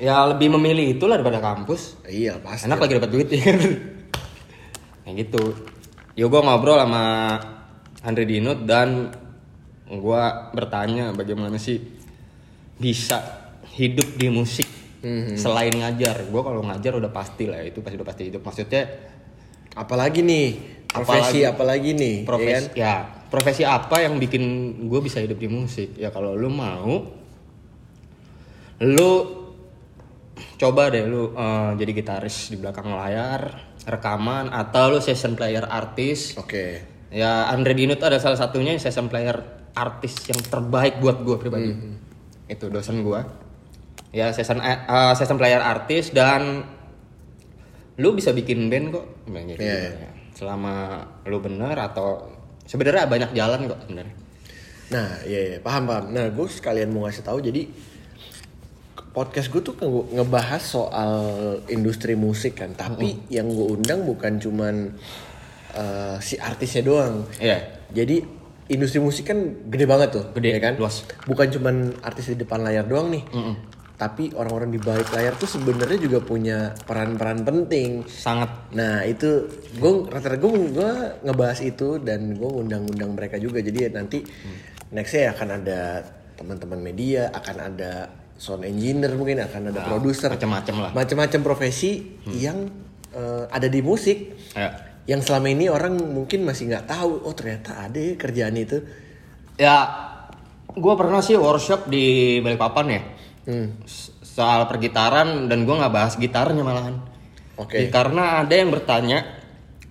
[0.00, 2.00] Ya lebih memilih itu lah daripada kampus.
[2.08, 2.64] Iya pasti.
[2.64, 3.58] Enak lagi dapat duit ya kan.
[5.04, 5.44] Kayak gitu.
[6.16, 7.04] Ya gue ngobrol sama
[8.00, 9.12] Andre Dinut dan
[9.90, 10.22] gue
[10.56, 11.99] bertanya bagaimana sih
[12.80, 13.20] bisa
[13.76, 14.66] hidup di musik
[15.36, 16.24] selain ngajar.
[16.28, 18.42] Gue kalau ngajar udah pasti lah itu pasti udah pasti hidup.
[18.42, 18.84] Maksudnya
[19.70, 20.46] Apalagi nih
[20.90, 22.26] profesi Apalagi- apalagi, nih, ya kan?
[22.26, 22.94] profesi ya,
[23.30, 24.42] profesi apa yang bikin
[24.90, 25.94] gue bisa hidup di musik?
[25.94, 27.06] Ya kalau lu mau,
[28.82, 29.12] lu
[30.58, 36.34] coba deh lu eh, jadi gitaris di belakang layar, rekaman atau lu session player artis.
[36.34, 36.82] Oke.
[37.14, 39.38] Ya Andre Dinut ada salah satunya session player
[39.70, 41.70] artis yang terbaik buat gue pribadi.
[42.50, 43.20] Itu dosen gue.
[44.10, 46.66] Ya session eh, eh, session player artis dan
[47.94, 49.06] lu bisa bikin band kok.
[49.30, 49.62] Gitu.
[49.62, 50.10] Iya, iya.
[50.34, 52.26] Selama lu bener atau
[52.66, 54.14] sebenarnya banyak jalan kok sebenarnya.
[54.90, 56.10] Nah, iya, iya, paham paham.
[56.10, 57.70] Nah, gue sekalian mau ngasih tahu jadi
[59.14, 61.14] podcast gue tuh nge- ngebahas soal
[61.70, 64.90] industri musik kan, tapi yang gue undang bukan cuman
[65.78, 67.22] eh, si artisnya doang.
[67.38, 67.86] Iya.
[67.94, 68.39] Jadi
[68.70, 70.74] industri musik kan gede banget tuh, Gede, ya kan?
[70.78, 71.02] luas.
[71.26, 73.26] Bukan cuman artis di depan layar doang nih,
[74.00, 78.08] tapi orang-orang di balik layar tuh sebenarnya juga punya peran-peran penting.
[78.08, 79.44] Sangat Nah itu
[79.76, 80.90] gue rata-rata gue gue
[81.26, 84.24] ngebahas itu dan gue ngundang-undang mereka juga jadi nanti
[84.94, 85.80] nextnya akan ada
[86.40, 88.08] teman-teman media akan ada
[88.40, 90.90] sound engineer mungkin akan ada produser macam-macam lah.
[90.96, 92.64] macam-macam profesi yang
[93.12, 94.89] eh, ada di musik ya.
[95.10, 98.78] Yang selama ini orang mungkin masih nggak tahu oh ternyata ada ya kerjaan itu
[99.58, 99.76] Ya,
[100.66, 103.00] gue pernah sih workshop di Balikpapan ya.
[103.44, 103.84] hmm.
[104.22, 106.96] Soal pergitaran dan gue nggak bahas gitarnya malahan.
[107.60, 107.76] Oke.
[107.76, 109.20] Ya, karena ada yang bertanya,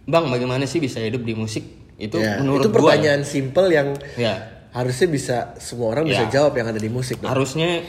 [0.07, 1.61] bang bagaimana sih bisa hidup di musik?
[2.01, 6.41] Itu Ya, menurut itu gue pertanyaan simple yang ya harusnya bisa semua orang bisa Ya.
[6.41, 7.29] jawab yang ada di musik dong.
[7.29, 7.85] harusnya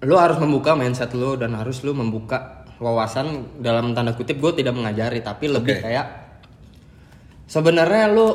[0.00, 4.72] lo harus membuka mindset lo dan harus lo membuka wawasan dalam tanda kutip gue tidak
[4.72, 6.06] mengajari tapi lebih kayak
[7.44, 8.28] sebenarnya lo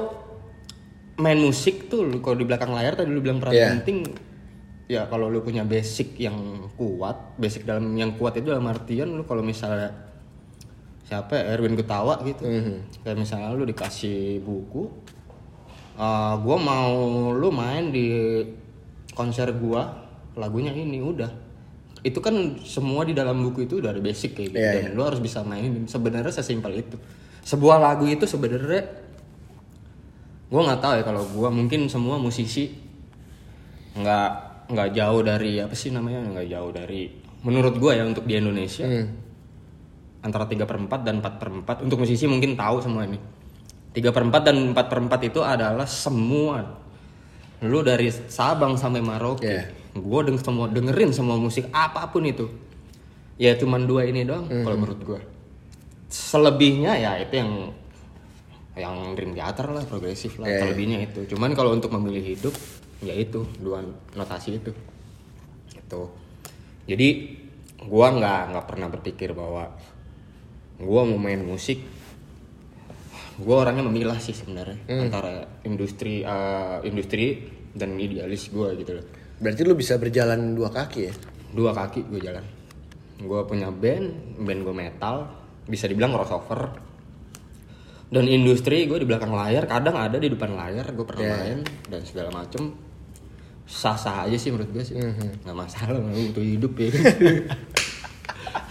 [1.17, 3.67] main musik tuh lu kalau di belakang layar tadi lu bilang peran Iya.
[3.81, 3.99] penting.
[4.85, 9.25] Ya kalau lu punya basic yang kuat basic dalam yang kuat itu dalam artian lu
[9.25, 9.89] kalau misalnya
[11.09, 12.45] siapa ya, Erwin Gutawa gitu.
[13.01, 14.85] Kayak misalnya lu dikasih buku
[15.97, 16.93] uh, gua mau
[17.33, 18.43] lu main di
[19.17, 20.05] konser gua
[20.35, 21.31] lagunya ini udah
[22.05, 24.61] itu kan semua di dalam buku itu udah ada basic kayak gitu.
[24.61, 25.89] Iya, dan lu harus bisa mainin.
[25.89, 26.95] Sebenarnya sesimpel itu.
[27.41, 28.85] Sebuah lagu itu sebenarnya
[30.45, 32.69] gue nggak tahu ya kalau gue mungkin semua musisi
[33.97, 34.29] nggak
[34.69, 37.09] nggak jauh dari apa sih namanya nggak jauh dari
[37.41, 39.07] menurut gue ya untuk di Indonesia Hmm.
[40.21, 43.17] antara 3 per 4 dan 4 per 4 untuk musisi mungkin tahu semua ini.
[43.93, 46.65] 3 per 4 dan 4 per 4 itu adalah semua.
[47.61, 49.69] Lu dari Sabang sampai Maroke Iya.
[49.95, 52.51] Gue deng semua dengerin semua musik apa pun itu.
[53.35, 54.63] Ya cuman dua ini doang Hmm.
[54.63, 55.19] kalau menurut gue
[56.05, 57.51] selebihnya ya itu yang
[58.75, 60.61] yang dream theater lah progresif lah Iya, iya.
[60.67, 61.19] selebihnya itu.
[61.31, 62.51] Cuman kalau untuk memilih hidup
[62.99, 64.71] ya itu dua notasi itu.
[65.71, 66.11] Itu
[66.85, 67.07] jadi
[67.87, 69.71] gua nggak nggak pernah berpikir bahwa
[70.77, 71.79] gua mau main musik.
[73.35, 77.43] Gue orangnya memilah sih sebenarnya antara industri eh, industri
[77.75, 79.05] dan idealis gue gitu loh
[79.39, 81.13] Berarti lu bisa berjalan dua kaki ya?
[81.55, 82.43] dua kaki gue jalan.
[83.15, 85.15] Gue punya band band gue metal
[85.65, 86.83] bisa dibilang crossover.
[88.11, 92.03] Dan industri gue di belakang layar kadang ada di depan layar gue pernah main dan
[92.03, 92.75] segala macem.
[93.65, 94.99] Sah sah aja sih menurut gue sih.
[94.99, 96.91] Nggak masalah untuk hidup ya.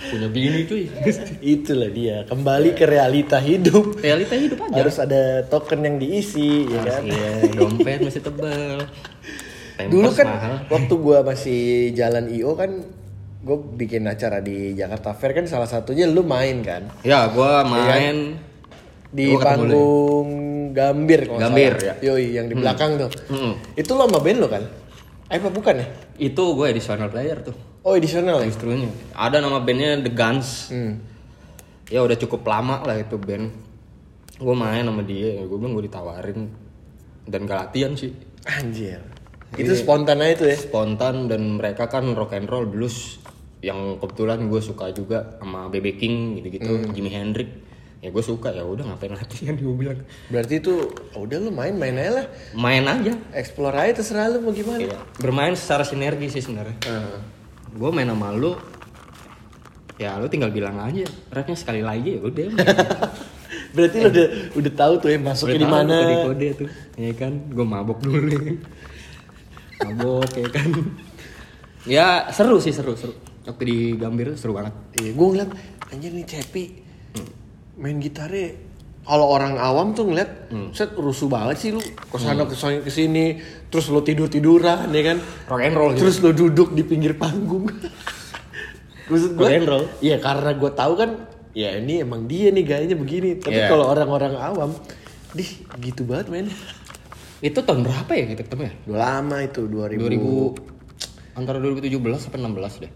[0.04, 0.84] Punya bini cuy.
[1.40, 3.96] Itulah dia, kembali ke realita hidup.
[4.04, 4.84] realita hidup aja.
[4.84, 7.02] Harus ada token yang diisi, ya kan?
[7.08, 8.84] Iya, dompet masih tebel
[9.76, 10.54] Dulu kan mahal.
[10.68, 11.60] waktu gua masih
[11.90, 12.70] jalan IO kan
[13.40, 18.40] gue bikin acara di Jakarta Fair kan salah satunya lu main kan ya gue main
[19.10, 20.28] di Gua panggung
[20.72, 21.94] Gambir kalau Gambir, salah.
[21.94, 22.10] ya.
[22.10, 23.06] Yoi, yang di belakang tuh.
[23.28, 23.54] Mm-mm.
[23.74, 24.64] Itu lo sama band lo kan?
[25.24, 25.86] Eh apa bukan ya?
[26.16, 28.46] itu gue additional player tuh Oh edisional ya?
[28.46, 31.02] instrunya ada nama bandnya The Guns Hmm.
[31.84, 33.50] ya udah cukup lama lah itu band
[34.34, 36.48] gue main sama dia gue bilang gue ditawarin
[37.24, 38.98] dan gak latihan sih Anjir.
[39.54, 40.56] Itu spontan aja tuh ya?
[40.58, 43.18] spontan dan mereka kan rock and roll blues
[43.60, 47.48] yang kebetulan gue suka juga sama BB King gitu-gitu Jimi Hendrix
[47.98, 51.72] ya gue suka ya udah ngapain latihan gue bilang Berarti itu oh, udah lu main
[51.72, 52.26] main aja lah.
[52.52, 54.84] main aja Explore aja terserah lu mau gimana.
[54.84, 54.98] Iya.
[55.16, 57.18] bermain secara sinergi sih sebenarnya Heeh.
[57.72, 58.52] gue main sama lu
[59.96, 62.44] ya lu tinggal bilang aja rapnya sekali lagi ya udah
[63.74, 65.94] Berarti lu udah udah tahu tuh ya masuknya di mana.
[65.96, 68.60] kode kode tuh ya kan gue mabok dulu.
[69.86, 70.68] Mabok ya kan?
[71.84, 73.12] Ya seru sih seru seru.
[73.44, 74.72] Waktu di Gambir seru banget.
[74.96, 75.50] Iya, gue ngeliat
[75.88, 76.64] anjir nih Cepi.
[77.76, 78.56] Main gitarnya
[79.04, 81.82] kalau orang awam tuh ngeliat set rusuh banget sih lu.
[81.82, 83.36] Ke sana ke sana ke sini
[83.68, 85.18] terus lu tidur tiduran ya kan?
[85.44, 86.00] Rock and roll gitu.
[86.00, 87.68] terus lu duduk di pinggir panggung.
[89.10, 89.84] Maksud gue Rock and roll.
[90.00, 91.10] iya karena gue tahu kan
[91.52, 93.36] ya ini emang dia nih gayanya begini.
[93.36, 93.68] Tapi Iya.
[93.68, 94.70] kalau orang-orang awam
[95.34, 95.50] dih
[95.82, 96.46] gitu banget men
[97.44, 98.72] itu tahun berapa ya kita ketemu ya?
[98.88, 102.92] Udah lama itu 2000, 2000 antara 2017 sampai 16 deh.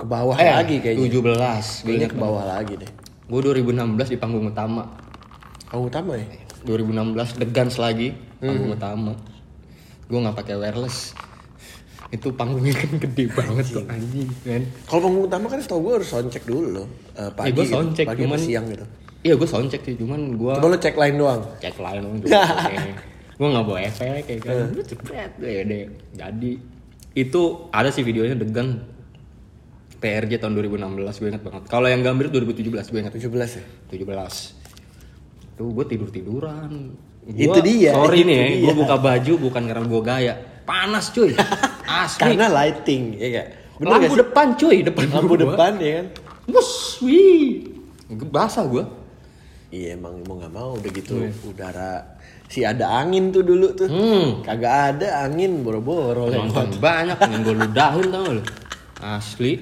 [0.00, 1.04] Ke bawah eh lagi kayaknya.
[1.12, 2.90] 17 gue ke bawah lagi deh.
[3.28, 4.88] Gue 2016 di panggung utama.
[5.68, 6.24] Kamu utama ya?
[6.64, 9.12] 2016 The Guns lagi panggung utama.
[10.08, 11.12] Gue nggak pakai wireless.
[12.10, 14.32] Itu panggungnya kan gede banget tuh anjing.
[14.42, 16.86] kan Kalau panggung utama kan setahu gue harus soundcheck dulu loh.
[17.14, 17.70] Eh, pagi, Eh, gitu.
[17.70, 18.86] soundcheck, pagi cuman- siang gitu.
[19.20, 21.40] Iya gue soundcheck sih cuman gue Coba lo cek line doang.
[21.58, 22.16] cek lain dong
[23.40, 26.50] gue nggak bawa efek kayak kan Lu cepet ya deh jadi
[27.10, 28.84] itu ada sih videonya degan
[29.96, 31.62] PRJ tahun 2016 gue inget banget.
[31.68, 33.64] Kalau yang Gambir 2017 gue inget 17 ya?
[33.92, 34.00] 17
[35.56, 36.96] tuh gue tidur tiduran
[37.28, 38.60] Itu dia, sorry itu nih ya dia.
[38.64, 40.34] gue buka baju bukan karena gue gaya.
[40.64, 41.36] Panas cuy.
[42.00, 42.16] Asli.
[42.32, 43.46] Karena lighting, ya gak?
[43.76, 45.40] Bener lampu gak depan cuy depan Lampu gua.
[45.44, 46.06] depan ya kan?
[46.48, 46.70] Bus,
[47.04, 47.68] wih.
[48.08, 48.84] Basah gue
[49.70, 51.14] Iya emang mau nggak mau udah gitu
[51.46, 52.18] udara
[52.50, 53.86] si ada angin tuh dulu tuh.
[53.86, 58.42] hmm Kagak ada angin boro-boro nonton banyak yang gue ludahin tau lu
[58.98, 59.52] asli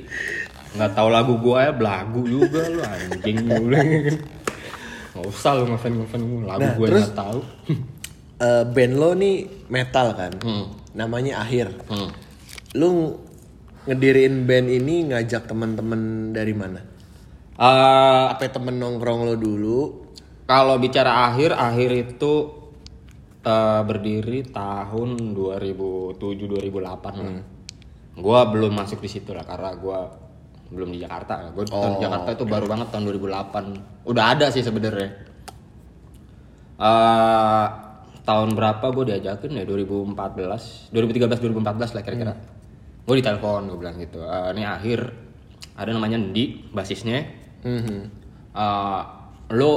[0.73, 3.77] nggak tahu lagu gue ya belagu juga lu anjing lu
[5.13, 7.41] nggak usah lu ngefan ngefan lagu Nah, gue nggak tahu
[8.39, 10.31] Eh, band lo nih metal kan?
[10.39, 10.71] Hmm.
[10.95, 11.75] Namanya Akhir.
[11.91, 12.09] hmm.
[12.79, 13.19] Lu
[13.83, 16.79] ngediriin band ini ngajak teman-teman dari mana?
[17.59, 19.79] Eh, Apa temen nongkrong lo dulu?
[20.49, 22.33] kalau bicara akhir akhir itu
[23.45, 27.45] eh, berdiri tahun 2007 2008 lah.
[28.17, 29.99] Gue belum masuk di situ lah karena gue
[30.73, 31.53] belum di Jakarta.
[31.53, 35.11] Gue tahun Jakarta itu baru banget tahun 2008 udah ada sih sebenarnya.
[36.81, 37.67] Eh,
[38.25, 39.65] tahun berapa gue diajakin ya?
[39.69, 42.35] 2014 2013 2014 lah kira-kira.
[43.05, 45.13] Gue ditelepon gue bilang gitu "Eh, ini akhir
[45.77, 47.37] ada namanya Ndi basisnya
[47.69, 48.01] Mhm.
[48.51, 49.01] Eh,
[49.51, 49.73] lo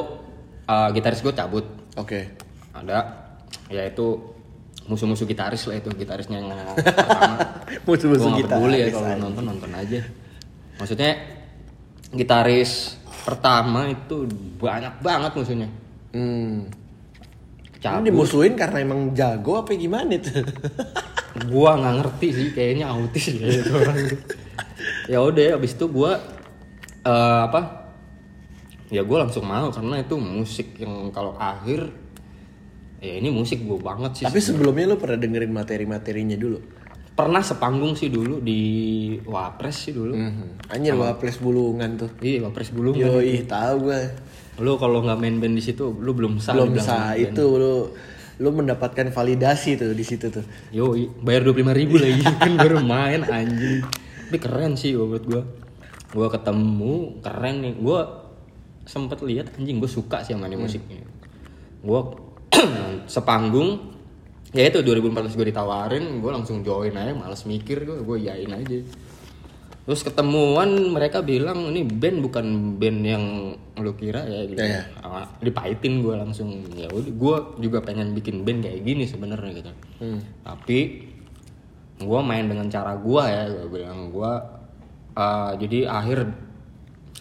[0.64, 2.32] eh, gitaris gue cabut Oke.
[2.72, 3.28] ada
[3.68, 4.16] yaitu
[4.84, 7.38] musuh-musuh gitaris lah itu gitarisnya yang pertama
[7.84, 8.56] Musuh-musuh kita.
[8.56, 10.00] peduli ya kalau nonton nonton aja
[10.76, 11.20] maksudnya
[12.10, 14.26] gitaris pertama itu
[14.58, 15.70] banyak banget musuhnya
[16.12, 16.68] Hmm.
[17.72, 20.44] Ini cabut dimusuhin karena emang jago apa gimana tuh?
[21.50, 23.96] gua nggak ngerti sih kayaknya autis ya itu orang
[25.12, 26.20] ya udah abis itu gua
[27.02, 27.81] eh, apa
[28.92, 31.88] ya gua langsung mau karena itu musik yang kalau akhir
[33.00, 36.60] ya ini musik gua banget sih Tapi sebelumnya lo pernah dengerin materi-materinya dulu?
[37.12, 38.60] pernah sepanggung sih dulu di
[39.22, 40.70] Wapres sih dulu Mhm.
[40.70, 42.10] Anjir waples bulungan tuh.
[42.20, 44.02] iya Wapres dulu Yoi, tahu gue.
[44.58, 47.94] lu kalau nggak main band di situ lu belum sah Belum sah itu lo
[48.38, 50.42] lo mendapatkan validasi tuh di situ tuh.
[50.70, 53.86] yo bayar dua ribu lagi kan baru main anjing
[54.24, 55.42] tapi keren sih menurut gua
[56.12, 58.21] gua ketemu keren nih gua
[58.86, 61.02] sempet lihat anjing gue suka sih sama ini musiknya.
[61.82, 62.02] Gue
[63.14, 63.94] sepanggung
[64.52, 68.80] ya itu 2014 gue ditawarin gue langsung join aja males mikir gue gue yain aja.
[69.82, 72.46] Terus ketemuan mereka bilang ini band bukan
[72.78, 73.24] band yang
[73.82, 74.62] lu kira ya gitu.
[74.62, 74.86] Iya.
[75.02, 79.72] Ah, dipahitin gue langsung ya udah gue juga pengen bikin band kayak gini sebenarnya gitu.
[80.46, 80.80] Tapi
[82.02, 84.32] gue main dengan cara gue ya gue bilang gue
[85.18, 86.51] ah, jadi akhir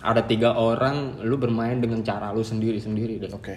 [0.01, 3.29] ada tiga orang lu bermain dengan cara lu sendiri sendiri deh.
[3.33, 3.57] Oke.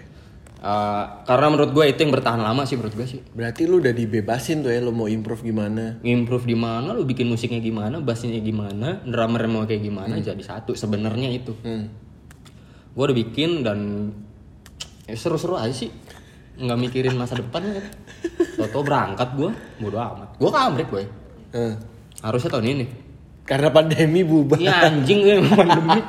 [0.63, 3.19] Ah, karena menurut gue itu yang bertahan lama sih menurut gue sih.
[3.19, 5.99] Berarti lu udah dibebasin tuh ya lu mau improve gimana?
[6.07, 10.71] improve di mana lu bikin musiknya gimana bassnya gimana drummer mau kayak gimana jadi satu
[10.71, 11.51] sebenarnya itu.
[11.63, 11.91] Hmm.
[12.93, 13.79] gue udah bikin dan
[15.03, 15.91] ya seru-seru aja sih.
[16.55, 17.83] Nggak mikirin masa depan kan
[18.63, 19.51] Toto berangkat gue
[19.83, 20.39] bodo amat.
[20.39, 21.03] Gue kamrek gue
[21.53, 21.73] Eh,
[22.23, 22.85] harusnya tahun ini
[23.43, 24.55] Karena pandemi bubar.
[24.57, 25.99] ya anjing gue emang pandemi.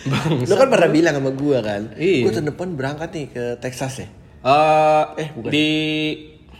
[0.00, 2.24] Bang Lu kan pernah bilang sama gua kan, Iya.
[2.24, 4.08] gua tahun depan berangkat nih ke Texas ya.
[5.14, 5.68] Eh, di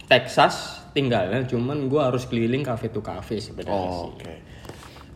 [0.04, 0.54] Texas
[0.90, 4.26] tinggalnya cuman gue harus keliling cafe to cafe sebenarnya Oh, sih.
[4.26, 4.34] oke.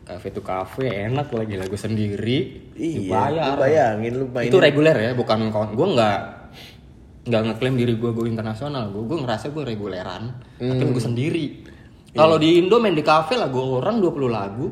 [0.05, 2.71] cafe to cafe enak lagi lagu sendiri.
[2.73, 3.45] Iya, dibayar.
[3.51, 6.19] lu bayangin lu main itu reguler ya bukan kawan gue nggak
[7.25, 8.89] nggak ngeklaim diri gue gue internasional.
[8.89, 10.23] Gue gue ngerasa gue reguleran.
[10.57, 11.45] Tapi gue sendiri
[12.14, 14.70] kalau di Indo main di kafe lagu orang 20 lagu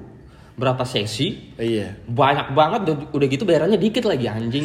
[0.54, 1.98] berapa sesi Iya.
[2.06, 4.64] banyak banget udah, udah gitu bayarannya dikit lagi anjing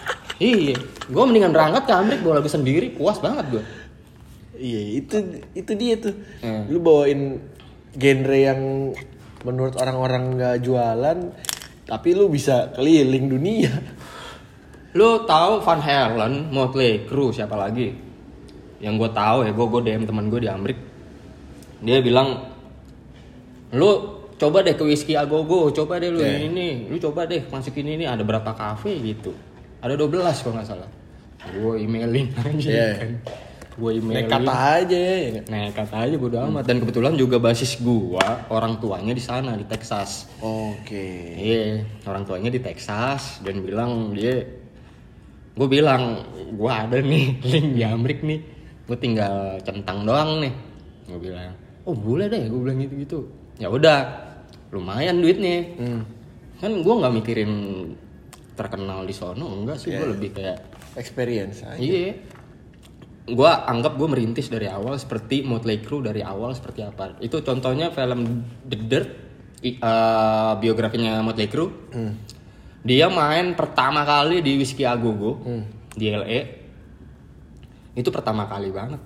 [0.40, 3.64] iya gue mendingan berangkat ke Amerika bawa lagu sendiri puas banget gue
[4.54, 5.16] Iya, itu
[5.50, 6.14] itu dia tuh.
[6.38, 6.70] Hmm.
[6.70, 7.42] Lu bawain
[7.90, 8.94] genre yang
[9.42, 11.18] menurut orang-orang nggak jualan,
[11.90, 13.74] tapi lu bisa keliling dunia.
[14.94, 17.98] Lu tahu Van Halen, Motley Crue siapa lagi?
[18.78, 20.78] Yang gue tahu ya, gue gue DM teman gue di Amrik.
[21.80, 22.52] Dia bilang,
[23.74, 23.90] lu
[24.34, 26.44] coba deh ke Whiskey Agogo, coba deh lu Yeah.
[26.44, 29.34] ini nih, lu coba deh masukin ini ada berapa kafe gitu.
[29.80, 30.90] Ada 12 kalau nggak salah.
[31.50, 32.94] Gue emailin aja Yeah.
[32.98, 33.10] kan.
[33.74, 34.30] Gue emailin.
[34.30, 35.02] Nekat aja.
[35.50, 36.62] Nekat aja bodo amat.
[36.62, 40.30] Dan kebetulan juga basis gua orang tuanya di sana di Texas.
[40.38, 41.34] Oke.
[41.34, 44.46] Iya, orang tuanya di Texas dan bilang dia,
[45.54, 46.22] gue bilang
[46.54, 48.40] gue ada nih link di Amrik nih,
[48.86, 50.54] gue tinggal centang doang nih.
[51.10, 51.50] Gue bilang,
[51.84, 53.18] oh boleh deh, gue bilang gitu gitu.
[53.60, 53.98] Ya udah,
[54.74, 55.76] lumayan duitnya.
[55.78, 56.02] Hmm.
[56.58, 57.52] Kan gue nggak mikirin
[58.54, 60.58] terkenal di sono, enggak sih, gue lebih kayak,
[60.94, 61.78] Experience aja.
[61.78, 62.14] iya.
[63.24, 67.18] Gue anggap gue merintis dari awal seperti Motley Crue dari awal seperti apa.
[67.18, 69.08] Itu contohnya film The Dirt,
[69.64, 71.72] eh, biografinya Motley Crue.
[72.84, 75.40] Dia main pertama kali di Whiskey Agogo
[75.96, 76.40] di LA.
[77.96, 79.00] Itu pertama kali banget.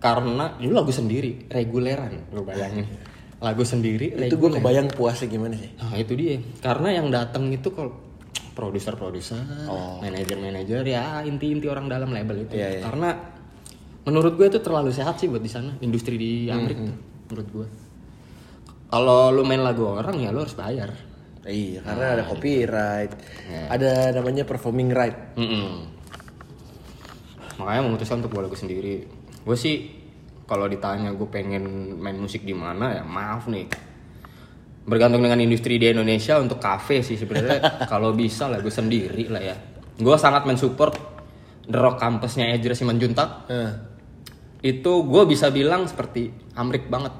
[0.00, 2.88] Karena itu lagu sendiri, reguleran, lu bayangin.
[3.40, 5.72] Lagu sendiri, Itu gue kebayang puasnya gimana sih.
[5.80, 7.96] Nah itu dia, karena yang datang itu kalau
[8.52, 9.40] produser-produser,
[10.04, 12.52] manajer-manajer ya inti-inti orang dalam label itu.
[12.52, 12.60] Oh.
[12.60, 12.80] Iya, iya.
[12.84, 13.16] Karena
[14.04, 16.96] menurut gue itu terlalu sehat sih buat di sana, industri di Amerika tuh,
[17.32, 17.66] menurut gue.
[18.92, 20.92] Kalau lu main lagu orang ya lu harus bayar.
[21.40, 23.12] Iya, karena ada copyright,
[23.48, 23.64] Iya.
[23.72, 25.16] ada namanya performing right.
[25.40, 25.88] Mm-mm.
[27.56, 29.08] Makanya memutuskan untuk buat lagu sendiri.
[29.40, 29.88] Gue sih
[30.44, 31.62] kalau ditanya gue pengen
[31.96, 33.66] main musik di mana ya maaf nih.
[34.82, 37.60] Bergantung dengan industri di Indonesia untuk kafe sih sebenarnya
[37.92, 39.56] kalau bisa lagu sendiri lah ya.
[39.94, 40.96] Gue sangat mensupport
[41.62, 43.30] The Rock Campusnya Ezra Simanjuntak.
[43.46, 43.72] Nah,
[44.58, 47.12] Itu gue bisa bilang seperti Amrik banget.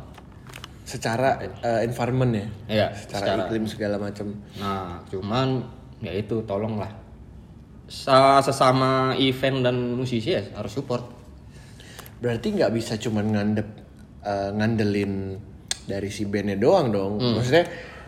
[0.81, 4.35] secara eh, environment ya, Iya, secara, secara iklim segala macam.
[4.59, 5.63] Nah, cuman
[6.03, 6.91] ya itu tolonglah.
[7.87, 11.07] Sa- Sesama event dan musisi ya harus support.
[12.21, 13.69] Berarti nggak bisa cuman ngandep
[14.21, 15.13] eh, ngandelin
[15.85, 17.13] dari si bandnya doang dong.
[17.19, 17.65] Maksudnya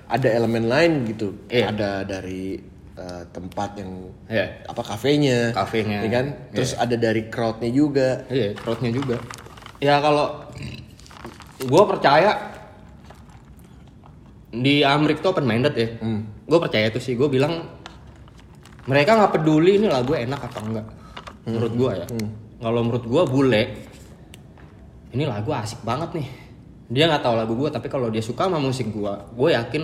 [0.07, 1.33] ada elemen lain gitu.
[1.33, 1.49] Hmm.
[1.49, 1.65] Iya.
[1.73, 2.61] Ada dari
[2.93, 3.91] eh, tempat yang
[4.29, 4.47] Iya.
[4.69, 6.05] apa kafenya, Kafenya.
[6.05, 6.27] ya kan?
[6.53, 8.09] Terus ada dari crowdnya juga.
[8.29, 9.17] Iya, crowdnya juga.
[9.81, 10.45] Ya kalau
[11.59, 12.53] gue percaya
[14.53, 15.89] di Amrik tuh open minded ya.
[16.45, 17.17] Gue percaya itu sih.
[17.17, 17.65] Gue bilang
[18.85, 20.87] mereka nggak peduli ini lagu enak apa enggak.
[21.49, 22.07] Menurut gue ya.
[22.61, 23.63] Kalau menurut gue bule,
[25.13, 26.29] ini lagu asik banget nih.
[26.93, 29.83] Dia nggak tahu lagu gue, tapi kalau dia suka sama musik gue, gue yakin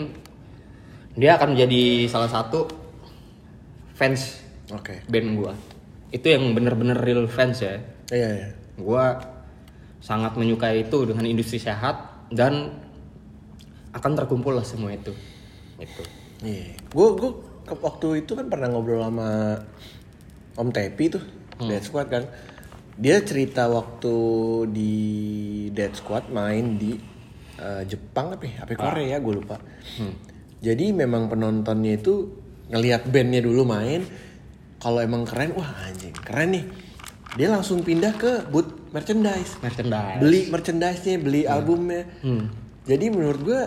[1.19, 2.71] dia akan menjadi salah satu
[3.99, 4.39] fans
[4.71, 5.03] Oke.
[5.11, 5.53] band gua
[6.15, 8.49] itu yang bener-bener real fans ya Iya, iya.
[8.79, 9.19] gua
[9.99, 12.71] sangat menyukai itu dengan industri sehat dan
[13.91, 15.11] akan terkumpul lah semua itu
[15.83, 16.03] itu
[16.39, 16.71] Iya.
[16.95, 17.35] Gue gue
[17.67, 19.59] waktu itu kan pernah ngobrol sama
[20.55, 21.23] Om Tepi tuh,
[21.67, 22.31] Dead Squad kan.
[22.99, 24.15] Dia cerita waktu
[24.75, 24.95] di
[25.71, 26.99] Dead Squad main di
[27.63, 28.67] eh, Jepang apa ya?
[28.67, 29.57] Apa Korea gue lupa.
[30.59, 32.27] Jadi memang penontonnya itu
[32.75, 34.03] ngelihat bandnya dulu main,
[34.83, 36.65] kalau emang keren wah anjing keren nih.
[37.39, 39.55] Dia langsung pindah ke booth merchandise.
[39.63, 40.19] Merchandise.
[40.19, 42.03] Beli merchandise-nya beli albumnya.
[42.27, 42.51] Hmm.
[42.89, 43.63] jadi menurut gue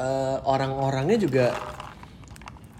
[0.00, 1.46] eh, orang-orangnya juga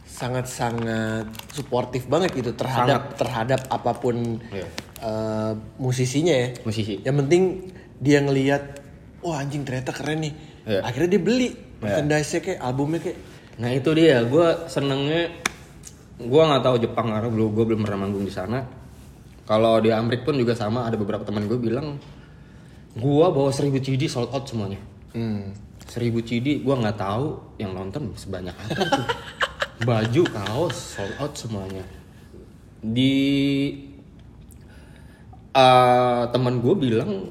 [0.08, 4.66] sangat-sangat suportif banget gitu terhadap terhadap apa pun Iya.
[5.02, 7.42] Eh, musisinya ya musisi yang penting
[7.98, 8.62] dia ngelihat
[9.20, 10.78] wah anjing ternyata keren nih Iya.
[10.86, 11.48] akhirnya dia beli
[11.82, 13.18] merchandise-nya kayak albumnya kayak
[13.60, 15.28] Nah itu dia, gue senengnya,
[16.16, 18.64] gue nggak tahu Jepang karena belum gue belum pernah manggung di sana.
[19.44, 22.00] Kalau di Amerika pun juga sama, ada beberapa teman gue bilang,
[22.96, 24.80] gue bawa 1000 CD sold out semuanya.
[25.12, 25.52] hmm,
[25.84, 29.06] 1000 CD, gue nggak tahu yang nonton sebanyak apa tuh.
[29.88, 31.84] Baju, kaos, sold out semuanya.
[32.80, 33.12] Di
[35.52, 37.28] eh teman gue bilang,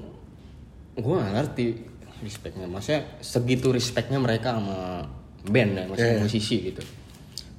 [0.93, 1.65] gue nggak ngerti
[2.21, 2.69] respectnya.
[2.69, 5.09] Maksudnya segitu respectnya mereka sama
[5.41, 6.81] band ya, maksudnya musisi gitu.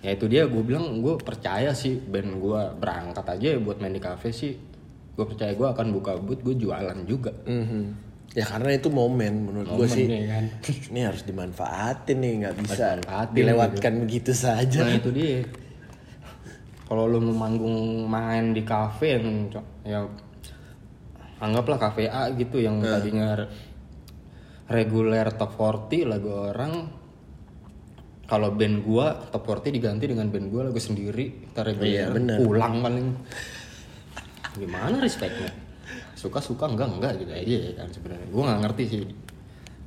[0.02, 4.02] Ya itu dia, gue bilang gue percaya sih band gue berangkat aja buat main di
[4.02, 4.54] cafe sih.
[5.18, 7.34] Gue percaya gue akan buka booth, gue jualan juga.
[7.46, 8.14] mhm.
[8.32, 10.44] ya karena itu momen menurut gue sih ya kan.
[10.88, 12.96] ini harus dimanfaatin nih nggak bisa
[13.28, 15.44] dilewatkan begitu saja Nah itu dia.
[16.88, 19.52] Kalau lu mau manggung main di kafe yang
[19.84, 20.08] ya
[21.42, 23.50] anggaplah kafe A gitu yang tadinya re-
[24.70, 26.72] reguler top 40 lagu orang.
[28.30, 33.08] Kalau band gua top 40 diganti dengan band gua lagu sendiri kita reguler pulang paling.
[34.56, 35.50] Gimana respectnya?
[36.16, 38.28] Suka suka enggak enggak gitu aja ya kan sebenarnya.
[38.30, 39.02] Gua nggak ngerti sih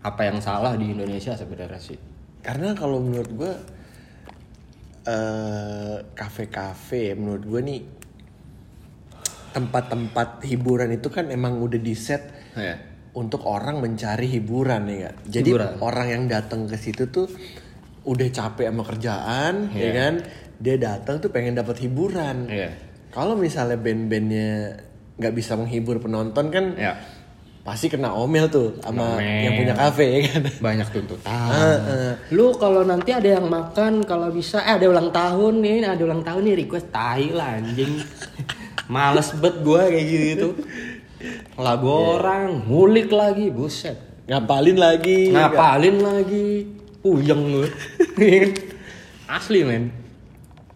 [0.06, 1.98] apa yang salah di Indonesia sebenarnya sih.
[2.46, 3.54] Karena kalau menurut gue
[5.06, 7.80] eh kafe-kafe ya, menurut gue nih
[9.56, 12.76] tempat-tempat hiburan itu kan emang udah di set ya
[13.16, 15.16] untuk orang mencari hiburan ya nggak?
[15.26, 15.72] jadi Hiburan.
[15.80, 17.32] orang yang datang ke situ tuh
[18.04, 19.92] udah capek sama kerjaan ya Iya.
[19.96, 20.14] kan
[20.56, 22.76] dia datang tuh pengen dapat hiburan Iya.
[23.10, 24.76] kalau misalnya band-bandnya
[25.16, 27.00] nggak bisa menghibur penonton kan ya
[27.64, 29.42] pasti kena omel tuh sama Omel.
[29.42, 31.34] yang punya kafe ya kan banyak tuntutan.
[31.50, 32.12] Heeh.
[32.30, 36.22] Lu kalau nanti ada yang makan kalau bisa eh ada ulang tahun nih, ada ulang
[36.22, 37.90] tahun nih request tai lah anjing.
[38.88, 40.50] Males bet gua kayak gitu.
[41.56, 43.98] Lagu orang, ngulik lagi, buset.
[44.26, 46.66] ngapalin lagi Ngapalin lagi,
[47.00, 47.62] puyeng lu.
[49.30, 49.90] Asli men.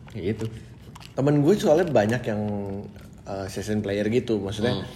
[0.10, 0.45] Gitu.
[1.13, 2.41] temen gue soalnya banyak yang
[3.24, 4.88] uh, session player gitu maksudnya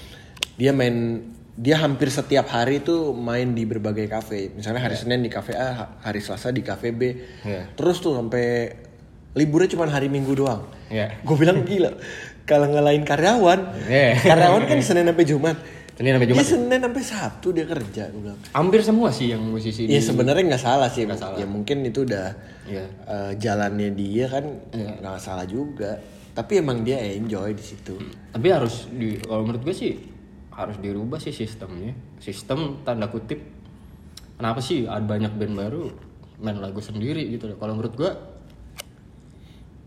[0.55, 1.19] dia main
[1.53, 5.69] dia hampir setiap hari tuh main di berbagai kafe misalnya hari Senin di kafe A
[5.69, 7.01] ha- hari Selasa di kafe B
[7.43, 7.75] Iya.
[7.75, 8.71] terus tuh sampai
[9.35, 11.19] liburnya cuma hari Minggu doang Iya.
[11.19, 11.91] gue bilang gila
[12.43, 14.19] kalau ngelain karyawan Iya.
[14.21, 15.57] karyawan kan Senin sampai Jumat
[15.93, 16.41] Senin sampai Jumat.
[16.41, 20.01] Dia Senin sampai Sabtu dia kerja gue bilang Hampir semua sih yang musisi ya di
[20.01, 21.37] sebenarnya nggak salah sih Nggak salah.
[21.37, 22.27] ya mungkin itu udah
[22.65, 22.85] Iya.
[23.05, 26.01] eh, jalannya dia kan nggak salah juga
[26.33, 27.93] tapi emang dia enjoy di situ
[28.27, 29.93] tapi harus di kalau menurut gue sih
[30.49, 33.37] harus dirubah sih sistemnya sistem tanda kutip
[34.33, 35.93] kenapa sih ada banyak band baru
[36.39, 38.11] main lagu sendiri gitu loh kalau menurut gue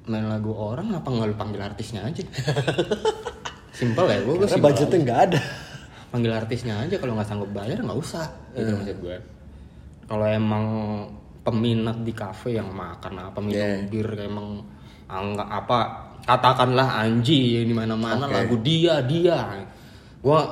[0.06, 2.22] main lagu orang apa nggak lu panggil artisnya aja?
[3.78, 5.40] Simple ya gue gue karena budgetnya nggak ada.
[6.08, 8.26] Panggil artisnya aja kalau nggak sanggup bayar nggak usah.
[8.54, 9.16] Gitu maksud gue
[10.06, 10.64] kalau emang
[11.42, 14.62] peminat di kafe yang makan apa minum bir emang
[15.06, 15.78] anggap apa
[16.26, 19.66] katakanlah Anji di mana-mana lagu dia dia.
[20.18, 20.42] Gua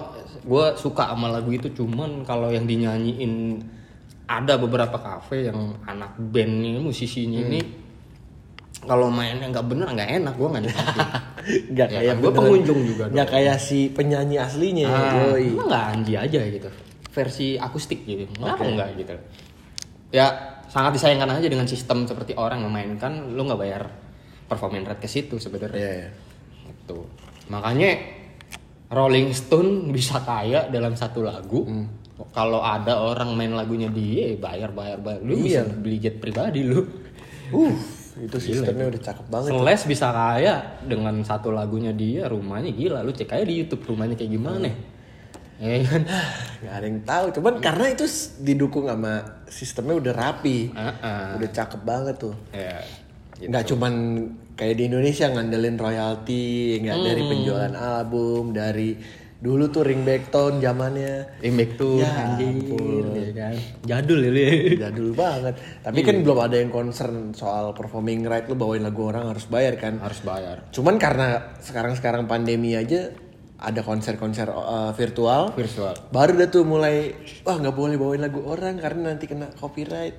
[0.46, 3.58] gua suka sama lagu itu cuman kalau yang dinyanyiin
[4.30, 7.60] ada beberapa kafe yang anak bandnya musisinya ini
[8.84, 11.06] kalau mainnya nggak bener nggak enak gua nggak nikmatin
[11.70, 16.14] nggak Ya kayak kan, beneran- pengunjung juga nggak kayak si penyanyi aslinya Ah, nggak Anji
[16.14, 16.68] aja gitu?
[17.10, 18.26] Versi akustik gitu?
[18.32, 19.14] Kenapa nggak gitu?
[20.10, 20.26] Ya
[20.66, 23.82] sangat disayangkan aja dengan sistem seperti orang memainkan lu nggak bayar
[24.44, 25.78] performance rate ke situ sebenarnya.
[25.78, 26.08] Iya, iya.
[26.66, 26.98] itu
[27.46, 27.90] makanya
[28.88, 31.62] Rolling Stone bisa kaya dalam satu lagu.
[31.62, 31.86] Hmm.
[32.30, 35.18] kalau ada orang main lagunya dia bayar bayar bayar.
[35.20, 36.86] Lu bisa beli jet pribadi lu.
[37.50, 37.74] Uh
[38.14, 39.50] itu sistemnya udah cakep banget.
[39.50, 40.54] Slash bisa kaya
[40.86, 43.02] dengan satu lagunya dia rumahnya gila.
[43.02, 44.70] Lu cek aja di YouTube rumahnya kayak gimana.
[45.58, 46.02] Ya kan?
[46.62, 47.26] Nggak ada yang tahu.
[47.38, 48.06] Cuman karena itu
[48.42, 50.70] didukung sama sistemnya udah rapi.
[50.74, 52.34] Ah, udah cakep banget tuh.
[52.54, 52.82] Ya
[53.34, 53.92] nggak cuman
[54.54, 57.30] kayak di Indonesia ngandelin royalti nggak dari Hmm.
[57.34, 58.94] penjualan album dari
[59.42, 61.40] dulu tuh ringback tone zamannya.
[61.44, 63.12] Impact tuh Ya ampun.
[63.12, 63.54] ya kan?
[63.84, 65.54] Jadul ya ya jadul banget.
[65.84, 69.76] Tapi kan belum ada yang concern soal performing right lu bawain lagu orang harus bayar
[69.76, 70.00] kan?
[70.00, 70.64] Harus bayar.
[70.72, 73.12] Cuman karena sekarang-sekarang pandemi aja
[73.60, 75.52] ada konser-konser uh, virtual.
[75.52, 75.94] Virtual.
[76.08, 77.12] Baru dah tuh mulai
[77.44, 80.16] wah nggak boleh bawain lagu orang karena nanti kena copyright.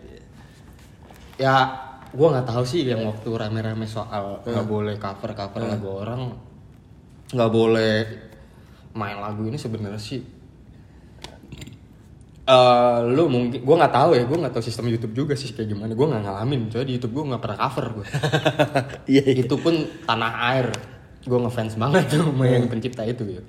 [1.41, 1.55] Ya
[2.15, 6.31] gue nggak tahu sih yang waktu rame-rame soal nggak boleh cover cover lagu orang
[7.27, 7.95] nggak boleh
[8.95, 10.23] main lagu ini sebenarnya sih
[12.45, 15.65] eh lu mungkin gue nggak tahu ya gue nggak tahu sistem YouTube juga sih kayak
[15.65, 15.91] gimana.
[15.97, 18.05] Gue nggak ngalamin coy di YouTube gue nggak pernah cover gue
[19.17, 19.41] Iya, iya.
[19.41, 19.73] itu pun
[20.05, 20.67] tanah air.
[21.25, 23.45] Gue ngefans banget tuh sama yang pencipta itu gitu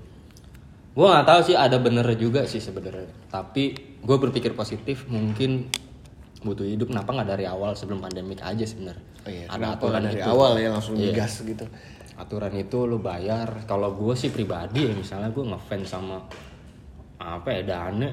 [0.97, 3.12] gue nggak tahu sih ada bener juga sih sebenarnya.
[3.28, 5.68] Tapi gue berpikir positif mungkin
[6.40, 6.88] butuh hidup.
[6.88, 9.05] Kenapa nggak dari awal sebelum pandemik aja sebenarnya?
[9.20, 11.12] Oh iya, ada aturan dari itu awal ya langsung Iya.
[11.12, 11.68] gas gitu.
[12.17, 13.64] Aturan itu lu bayar.
[13.69, 16.17] Kalau gue sih pribadi ya misalnya gue ngefans sama
[17.21, 18.09] apa ya Dane.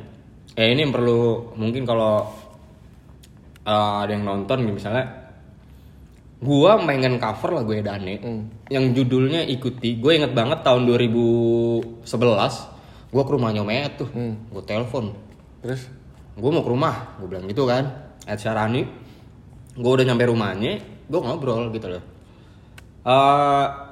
[0.53, 2.27] Eh ini yang perlu mungkin kalau
[3.63, 5.05] eh, ada yang nonton gitu misalnya
[6.43, 8.13] gue pengen cover lagu Dane.
[8.67, 9.95] Yang judulnya ikuti.
[9.97, 12.03] Gue inget banget tahun 2011
[13.13, 14.09] gue ke rumahnya Omet tuh.
[14.51, 15.15] Gue telepon.
[15.63, 15.87] Terus?
[16.35, 17.87] Gue mau ke rumah gue bilang gitu kan.
[18.27, 18.83] Ed Sharani.
[19.73, 22.03] Gue udah nyampe rumahnya gue ngobrol gitu loh.
[23.03, 23.82] Eh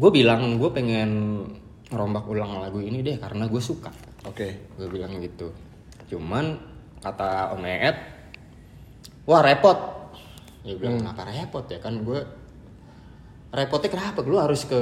[0.00, 1.10] gue bilang gue pengen
[1.92, 3.92] ngerombak ulang lagu ini deh karena gue suka
[4.24, 4.48] oke.
[4.80, 5.52] gue bilang gitu
[6.08, 6.56] cuman
[7.04, 7.96] kata Om Ed
[9.28, 9.78] wah repot
[10.64, 12.20] dia bilang kenapa repot ya kan gue
[13.50, 14.80] repotnya kenapa lu harus ke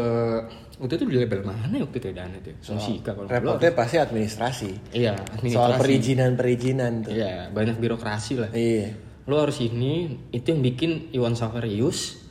[0.78, 3.42] waktu itu di label mana ya waktu itu dan itu musika kalau nggak salah.
[3.42, 4.70] Repotnya pasti administrasi.
[4.94, 5.80] iya Soal administrasi.
[5.82, 7.12] perizinan-perizinan tuh.
[7.16, 8.50] Iya, banyak birokrasi lah.
[8.54, 8.94] Iya.
[9.26, 12.27] Lo harus ini, itu yang bikin Iwan Saverius.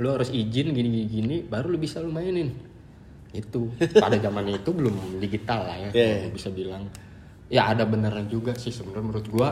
[0.00, 2.48] Lo harus izin gini gini gini, baru lo bisa lo mainin.
[3.30, 6.26] Itu pada zaman itu belum digital lah ya, Iya.
[6.26, 6.88] kalau bisa bilang.
[7.50, 9.48] Ya ada beneran juga sih sebenarnya menurut gua.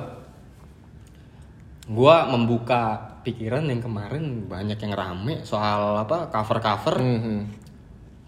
[1.89, 6.97] Gua membuka pikiran yang kemarin banyak yang rame soal apa cover-cover.
[6.97, 7.39] Mhm.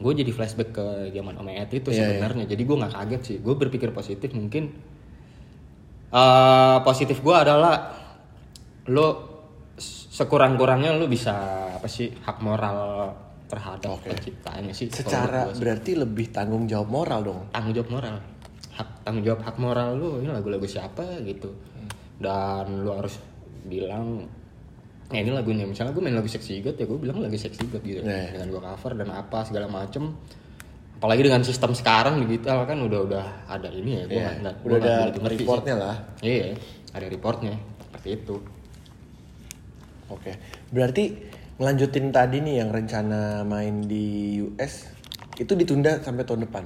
[0.01, 2.49] Gue jadi flashback ke zaman Om Ed itu Iya, sebenarnya.
[2.49, 3.37] Jadi gue nggak kaget sih.
[3.45, 4.73] Gue berpikir positif mungkin
[6.11, 7.95] eh positif gue adalah
[8.91, 9.30] lo
[10.21, 11.33] sekurang-kurangnya lo bisa
[11.73, 13.09] apa sih hak moral
[13.49, 14.93] terhadap penciptanya sih.
[14.93, 17.41] Secara berarti lebih tanggung jawab moral dong.
[17.51, 18.17] tanggung jawab moral,
[18.77, 21.49] hak tanggung jawab hak moral lo ini lagu-lagu siapa gitu.
[22.21, 23.17] Dan lo harus
[23.65, 24.29] bilang
[25.11, 27.83] ya ini lagunya misalnya gue main lagu seksi god ya gue bilang lagu seksi god
[27.83, 28.31] gitu Iya.
[28.39, 30.15] dengan gue cover dan apa segala macem
[31.03, 34.79] apalagi dengan sistem sekarang digital kan udah udah ada ini ya gue nggak Udah
[35.11, 35.97] ada reportnya lah.
[36.23, 36.55] iya
[36.95, 37.59] ada reportnya
[37.91, 38.39] seperti itu
[40.11, 40.37] Oke.
[40.69, 41.15] Berarti
[41.57, 44.91] ngelanjutin tadi nih yang rencana main di US
[45.37, 46.65] itu ditunda sampai tahun depan.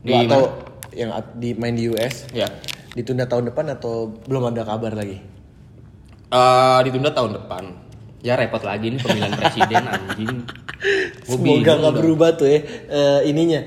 [0.00, 0.42] Di atau
[0.90, 2.48] yang at- di main di US ya
[2.90, 5.18] ditunda tahun depan atau belum ada kabar lagi?
[6.28, 7.64] Eh, ditunda tahun depan
[8.18, 10.34] ya repot lagi nih pemilihan presiden anjing
[11.24, 13.62] Gua Semoga nggak berubah tuh ya eh, ininya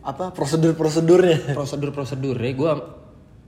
[0.00, 1.52] apa prosedur-prosedurnya.
[1.52, 2.72] prosedur-prosedur ya gue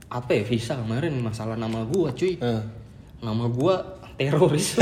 [0.07, 2.61] apa ya visa kemarin masalah nama gue cuy Eh.
[3.19, 3.75] nama gue
[4.17, 4.67] teroris.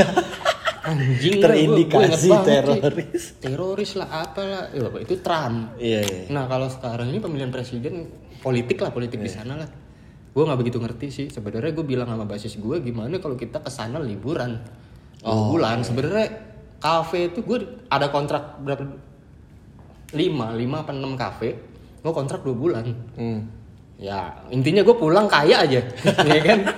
[0.86, 3.22] Anjing lah, gua- Terindikasi gua inget banget, teroris.
[3.42, 5.74] teroris lah apalah ya, itu Trump.
[5.76, 6.20] Iya, iya.
[6.30, 8.06] nah kalau sekarang ini pemilihan presiden
[8.38, 9.68] politik lah politik di sana lah.
[10.30, 13.66] Gue nggak begitu ngerti sih sebenarnya gue bilang sama basis gue gimana kalau kita ke
[13.66, 14.62] sana liburan.
[15.26, 15.82] Oh, bulan.
[15.82, 16.28] sebenarnya
[16.78, 17.58] kafe itu gue
[17.90, 18.84] ada kontrak berapa?
[20.14, 21.56] Lima lima apa enam kafe.
[21.98, 22.86] Gue kontrak dua bulan.
[23.18, 23.40] Hmm.
[23.96, 25.80] ya intinya gue pulang kaya aja
[26.30, 26.68] ya kan?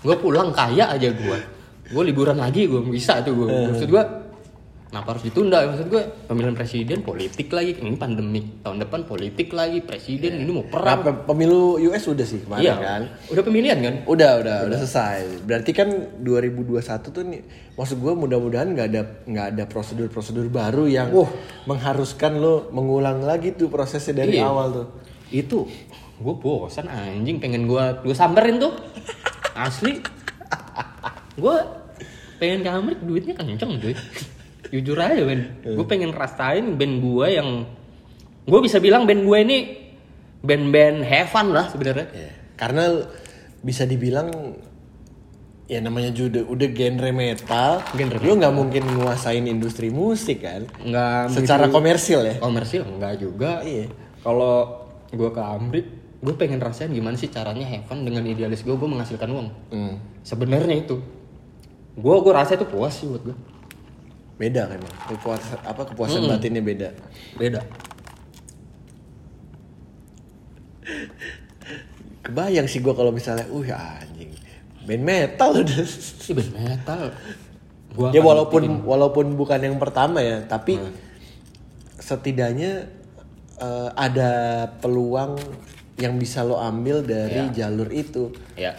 [0.00, 1.59] Gue pulang kaya aja gue
[1.90, 4.04] gue liburan lagi gue bisa tuh gue maksud gue
[4.86, 5.62] kenapa harus ditunda?
[5.64, 7.78] Maksud gue pemilihan presiden politik lagi.
[7.78, 12.26] Ini pandemik tahun depan politik lagi presiden ini mau Nah, perang pe- pemilu US udah
[12.26, 12.74] sih kemarin iya.
[12.74, 13.02] kan.
[13.30, 13.94] udah pemilihan kan?
[14.04, 14.78] Udah, udah, udah.
[14.82, 15.46] selesai.
[15.46, 17.38] Berarti kan 2021 tuh nih,
[17.72, 21.30] maksud gue mudah-mudahan nggak ada nggak ada prosedur-prosedur baru yang Wah.
[21.66, 24.50] mengharuskan lo mengulang lagi tuh prosesnya dari Iya.
[24.50, 24.86] awal tuh.
[25.30, 25.70] itu
[26.18, 27.38] gue bosan anjing.
[27.38, 28.74] Pengen gue gue samperin tuh.
[29.54, 30.02] Asli.
[31.38, 31.56] Gue
[32.40, 33.94] pengen ke Amerika duitnya kenceng cuy.
[34.70, 35.60] Jujur aja Ben.
[35.62, 37.48] Gue pengen rasain band gue yang
[38.42, 39.58] gue bisa bilang band gue ini
[40.40, 42.06] band-band heaven lah sebenarnya.
[42.10, 42.88] Ya, Karena
[43.60, 44.56] bisa dibilang
[45.66, 50.66] ya namanya juga udah genre metal, Genre lo nggak mungkin nguasain industri musik kan?
[50.80, 52.34] nggak Secara begitu- komersil ya.
[52.38, 53.60] komersil enggak juga.
[53.62, 53.86] Iya.
[54.20, 55.86] kalau gue ke Amrik
[56.20, 59.48] gue pengen rasain gimana sih caranya heaven dengan idealis gue gue menghasilkan uang.
[59.68, 59.94] Hmm.
[60.20, 61.00] sebenarnya itu
[61.96, 63.36] gue gue rasa itu puas sih buat gue
[64.40, 64.96] Beda kan, emang.
[65.04, 66.96] Kepuasan apa kepuasan batinnya beda.
[67.36, 67.60] beda
[72.24, 73.68] Kebayang sih gue kalau misalnya, uh
[74.00, 74.32] anjing,
[74.88, 75.76] band metal udah.
[75.84, 77.02] Ini band metal.
[77.90, 80.78] Gua ya walaupun walaupun bukan yang pertama ya tapi
[81.98, 82.86] setidaknya
[83.58, 84.30] eh, ada
[84.78, 85.34] peluang
[85.98, 88.72] yang bisa lo ambil dari jalur itu ya.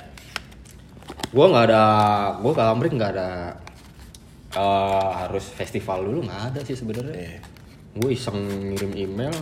[1.32, 1.86] Gua nggak ada,
[2.43, 3.55] gua ke Amrik nggak ada
[4.51, 7.15] Eh, harus festival dulu nggak ada sih sebenarnya.
[7.15, 7.39] Iya.
[7.95, 8.39] Gue iseng
[8.75, 9.36] ngirim email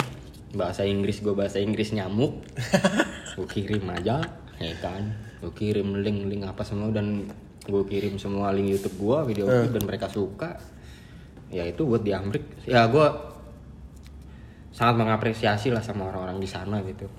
[0.53, 2.45] bahasa Inggris gue bahasa Inggris nyamuk.
[3.37, 4.21] gue kirim aja,
[4.61, 5.17] ya kan.
[5.41, 7.25] Gue kirim link-link apa semua dan
[7.65, 10.61] gue kirim semua link YouTube gue, video klip dan mereka suka.
[11.49, 12.45] Ya itu buat di Amrik.
[12.69, 13.07] Ya gue
[14.69, 17.09] sangat mengapresiasi lah sama orang-orang di sana gitu.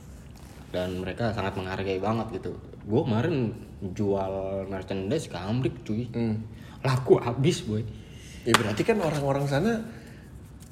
[0.71, 2.55] Dan mereka sangat menghargai banget gitu.
[2.87, 3.51] Gue kemarin
[3.93, 4.33] jual
[4.67, 6.07] merchandise ke Amrik cuy.
[6.81, 7.83] Laku habis boy.
[8.47, 9.83] Ya berarti kan orang-orang sana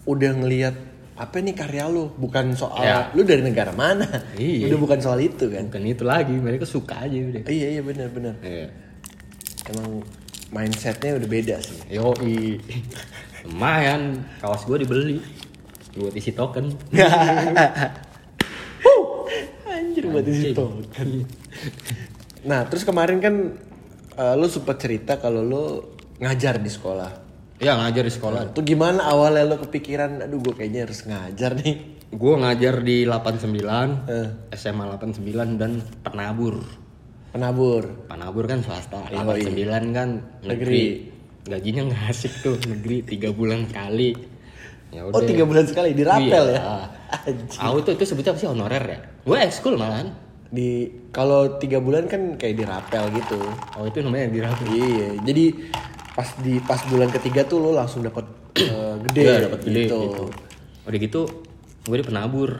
[0.09, 0.73] udah ngelihat
[1.19, 3.11] apa nih karya lu, bukan soal Ya.
[3.11, 4.07] lu dari negara mana.
[4.39, 4.71] Iya.
[4.71, 5.67] Udah bukan soal itu kan.
[5.67, 7.43] Bukan itu lagi, mereka suka aja udah.
[7.51, 8.35] Iya iya benar benar.
[8.39, 8.71] Iya.
[9.69, 10.01] Emang
[10.55, 11.79] mindsetnya udah beda sih.
[11.91, 12.57] Yoi.
[13.51, 15.19] Lumayan, kaos gue dibeli
[15.99, 16.71] buat isi token.
[19.99, 20.65] Anjir buat di situ.
[22.39, 23.35] Nah terus kemarin kan
[24.15, 25.63] eh, lu sempat cerita kalau lu
[26.23, 27.11] ngajar di sekolah.
[27.59, 28.55] Ya ngajar di sekolah.
[28.55, 31.99] Tuh gimana awalnya lu kepikiran, aduh gue kayaknya harus ngajar nih.
[32.09, 34.55] Gue ngajar di 89, Eh.
[34.55, 36.63] SMA 89 dan penabur.
[37.35, 38.07] Penabur.
[38.07, 39.43] Penabur kan swasta, Yoi.
[39.51, 40.09] 89 kan
[40.47, 41.11] negeri.
[41.43, 44.15] Gajinya nggak asik tuh negeri tiga bulan sekali.
[44.95, 46.63] Ya Oh tiga bulan sekali di rapel Iya.
[46.63, 46.77] ya.
[47.59, 48.99] Aku tuh itu sebutnya apa sih honorer ya?
[49.25, 50.13] Gue ekskul malahan.
[50.49, 53.41] Di kalau tiga bulan kan kayak di rapel gitu.
[53.77, 54.67] Oh itu namanya di rapel.
[54.73, 55.45] Iya, jadi
[56.13, 58.25] pas di pas bulan ketiga tuh lo langsung dapat
[58.57, 59.99] eh, gede, Iya, dapat gede gitu.
[60.09, 60.23] gitu.
[60.89, 61.21] Udah gitu
[61.89, 62.51] gue di penabur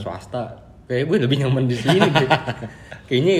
[0.00, 0.60] swasta.
[0.84, 2.00] Kayak gue lebih nyaman di sini.
[3.08, 3.34] Kayaknya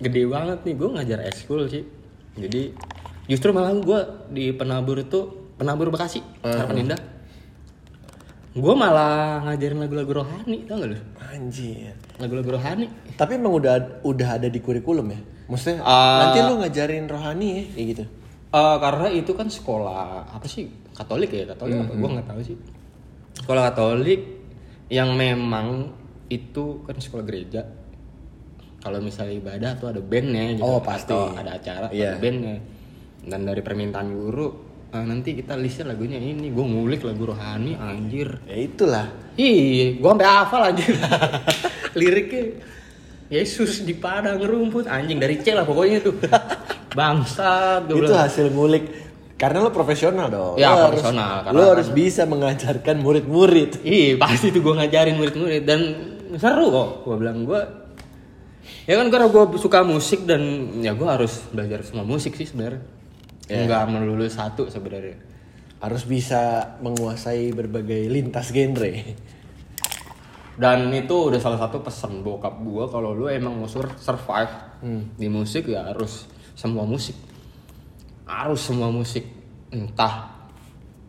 [0.00, 1.84] gede banget nih gue ngajar ekskul sih.
[2.40, 2.72] Jadi
[3.28, 4.00] justru malah gue
[4.32, 7.00] di penabur itu penabur Bekasi, Harapan Indah.
[8.50, 10.98] Gue malah ngajarin lagu-lagu rohani, tau gak lu?
[11.22, 11.94] Anjir.
[12.18, 12.90] Lagu-lagu rohani.
[13.14, 15.20] Tapi emang udah udah ada di kurikulum ya?
[15.46, 16.18] Maksudnya Ah.
[16.26, 18.04] nanti lo ngajarin rohani ya kayak gitu.
[18.50, 22.58] Eh, karena itu kan sekolah apa sih Katolik ya Katolik apa gue nggak tahu sih
[23.32, 24.20] sekolah Katolik
[24.90, 25.86] yang memang
[26.26, 27.62] itu kan sekolah gereja
[28.80, 31.14] kalau misalnya ibadah tuh ada bandnya gitu Oh, pasti.
[31.14, 32.10] Atau ada acara Iya.
[32.10, 32.58] ada bandnya
[33.22, 34.48] dan dari permintaan guru
[34.90, 39.06] eh, nanti kita listnya lagunya ini gue ngulik lagu rohani anjir Ya itulah.
[39.34, 40.92] Iya, gua sampai hafal anjing.
[41.98, 42.42] Liriknya
[43.26, 46.18] Yesus di padang rumput anjing dari C lah pokoknya tuh.
[46.98, 48.20] Bangsat gua Itu bilang.
[48.20, 48.84] hasil ngulik.
[49.34, 50.54] Karena lo profesional dong.
[50.54, 53.70] Ya, Lo profesional, Harus, karena lo kan- harus bisa mengajarkan murid-murid.
[53.80, 55.80] Iya, pasti tuh gua ngajarin murid-murid dan
[56.36, 56.88] seru kok.
[57.04, 57.62] Gua bilang gua
[58.84, 60.42] Ya kan karena gua suka musik dan
[60.78, 62.82] ya gua harus belajar semua musik sih sebenarnya.
[63.50, 65.18] Enggak melulu satu sebenarnya.
[65.80, 68.92] Harus bisa menguasai berbagai lintas genre.
[70.60, 74.52] Dan itu udah salah satu pesan bokap gua kalau lu emang mau sur- survive
[75.16, 77.16] di musik ya harus semua musik.
[78.28, 79.24] Harus semua musik.
[79.72, 80.36] Entah.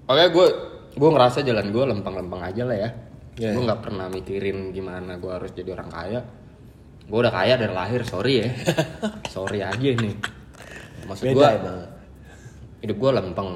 [0.08, 0.48] Oke gue
[0.92, 2.90] gue ngerasa jalan gue lempeng-lempeng aja lah ya.
[3.36, 6.20] Ya, Gue nggak pernah mikirin gimana gue harus jadi orang kaya.
[7.08, 8.50] Gue udah kaya dari lahir, sorry ya.
[9.36, 10.16] sorry aja nih.
[11.08, 11.48] Maksud gue.
[12.82, 13.52] Hidup gue lempeng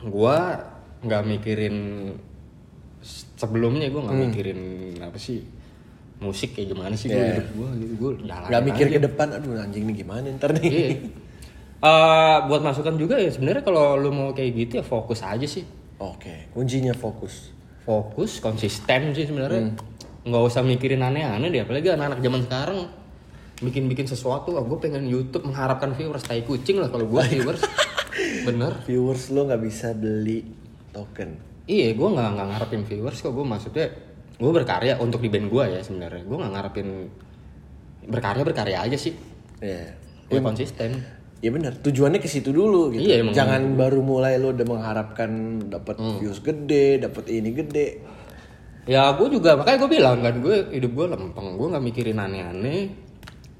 [0.00, 0.36] gue
[1.00, 1.76] nggak mikirin
[3.34, 4.60] sebelumnya gue nggak mikirin
[5.00, 5.42] apa sih
[6.18, 7.22] musik kayak gimana sih gue Hmm.
[7.24, 7.34] Iya.
[7.36, 10.66] hidup gue gitu gue jalan Gak mikir ke depan, aduh anjing nih gimana ntar nih.
[10.66, 10.88] iya
[11.78, 15.62] Eh, buat masukan juga ya sebenarnya kalau lu mau kayak gitu ya fokus aja sih
[15.96, 17.54] Oke, kuncinya fokus.
[17.82, 19.78] fokus konsisten sih sebenarnya Hmm.
[20.24, 22.78] nggak usah mikirin aneh-aneh deh apalagi anak-anak zaman sekarang
[23.60, 27.62] bikin-bikin sesuatu ah gue pengen YouTube mengharapkan viewers tai kucing lah kalau gue viewers
[28.44, 30.44] bener Viewers lo nggak bisa beli
[30.92, 31.30] token.
[31.68, 33.36] Iya, gue nggak nggak ngarepin viewers kok.
[33.36, 33.92] Gue maksudnya
[34.40, 36.24] gue berkarya untuk di band gue ya sebenarnya.
[36.24, 36.88] Gue nggak ngarepin
[38.08, 39.12] berkarya berkarya aja sih.
[39.60, 39.92] Iya.
[40.32, 40.96] Gue konsisten.
[41.38, 43.04] Ya benar, tujuannya ke situ dulu gitu.
[43.06, 43.38] Iya, emang Hmm.
[43.38, 45.30] Jangan baru mulai lo udah mengharapkan
[45.70, 47.88] dapat views gede, dapat ini gede.
[48.88, 51.54] Ya gue juga makanya gue bilang kan gue hidup gue lempeng.
[51.54, 52.90] Gue nggak mikirin aneh-aneh.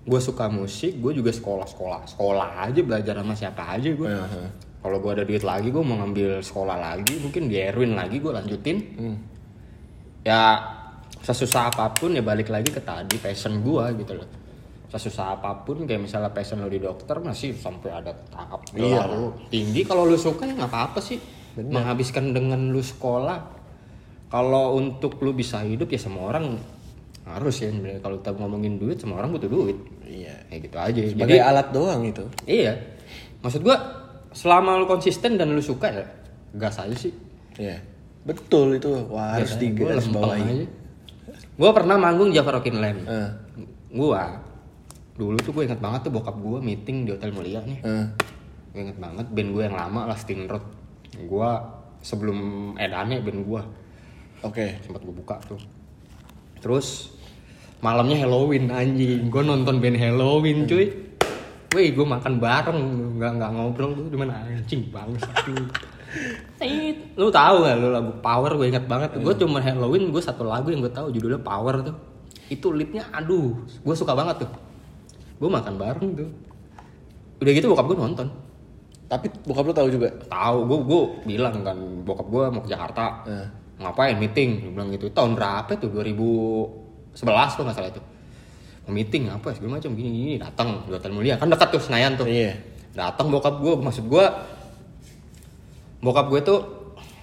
[0.09, 0.97] Gue suka musik.
[0.99, 2.09] Gue juga sekolah-sekolah.
[2.09, 4.09] Sekolah aja belajar sama siapa aja gue.
[4.09, 4.45] Aha.
[4.79, 7.21] Kalau gue ada duit lagi gue mau ngambil sekolah lagi.
[7.21, 8.79] Mungkin di Erwin lagi gue lanjutin.
[10.25, 10.65] Ya
[11.19, 14.29] sesusah apa pun ya balik lagi ke tadi passion gue gitu loh.
[14.89, 19.05] Sesusah apa pun kayak misalnya passion lo di dokter masih sampai ada tahap Iya.
[19.13, 19.85] lu tinggi.
[19.85, 21.21] Kalau lu suka ya nggak apa-apa sih.
[21.59, 23.61] Menghabiskan dengan lu sekolah.
[24.29, 26.57] Kalau untuk lu bisa hidup ya semua orang
[27.31, 28.01] harus ya sebenarnya.
[28.01, 30.35] kalau kita ngomongin duit semua orang butuh duit Iya.
[30.47, 32.25] kayak gitu aja Sebagai jadi alat doang itu.
[32.45, 32.73] iya
[33.39, 33.77] maksud gua
[34.31, 36.07] selama lu konsisten dan lu suka ya
[36.53, 37.13] gas aja sih
[37.55, 37.83] Iya.
[38.21, 38.87] Betul itu.
[39.09, 40.43] Wah, harus Biasanya gua digaris lempeng bawahi.
[40.45, 40.67] aja.
[41.55, 43.01] Gua pernah manggung Java Rockin Land.
[43.03, 43.31] Eh,
[43.91, 44.23] Gua
[45.13, 47.79] dulu tuh gue ingat banget tuh bokap gua meeting di Hotel Mulia nih.
[47.81, 48.07] eh.
[48.69, 50.63] gue inget banget band gue yang lama lah Sting Road
[51.19, 51.51] gue
[51.99, 52.39] sebelum
[52.75, 53.63] Edane band gue
[54.41, 54.79] Oke.
[54.79, 55.59] sempat gue buka tuh
[56.57, 57.18] terus
[57.79, 61.09] malamnya Halloween anjing gue nonton band Halloween cuy
[61.69, 62.81] Wih, gue makan bareng,
[63.21, 65.69] nggak nggak ngobrol gue cuman anjing banget tuh.
[67.21, 69.21] Lu tahu gak lu lagu Power gue inget banget tuh.
[69.21, 71.93] Gue cuma Halloween gue satu lagu yang gue tahu judulnya Power tuh.
[72.49, 73.53] Itu leadnya aduh,
[73.85, 74.51] gue suka banget tuh.
[75.37, 76.29] Gue makan bareng tuh.
[77.45, 78.33] Udah gitu bokap gue nonton.
[79.05, 80.09] Tapi bokap lu tahu juga.
[80.25, 83.29] Tahu gue gue bilang kan bokap gue mau ke Jakarta.
[83.29, 83.49] Nah.
[83.79, 84.65] Ngapain meeting?
[84.65, 85.13] Dia bilang gitu.
[85.13, 85.93] Tahun berapa tuh?
[87.23, 88.03] 2011 tuh nggak salah itu.
[88.87, 92.27] Mau meeting apa segala macam gini gini datang Hotel Mulia kan dekat tuh Senayan tuh.
[92.31, 92.57] Iya.
[92.95, 94.25] Datang bokap gue maksud gue
[95.99, 96.61] bokap gue tuh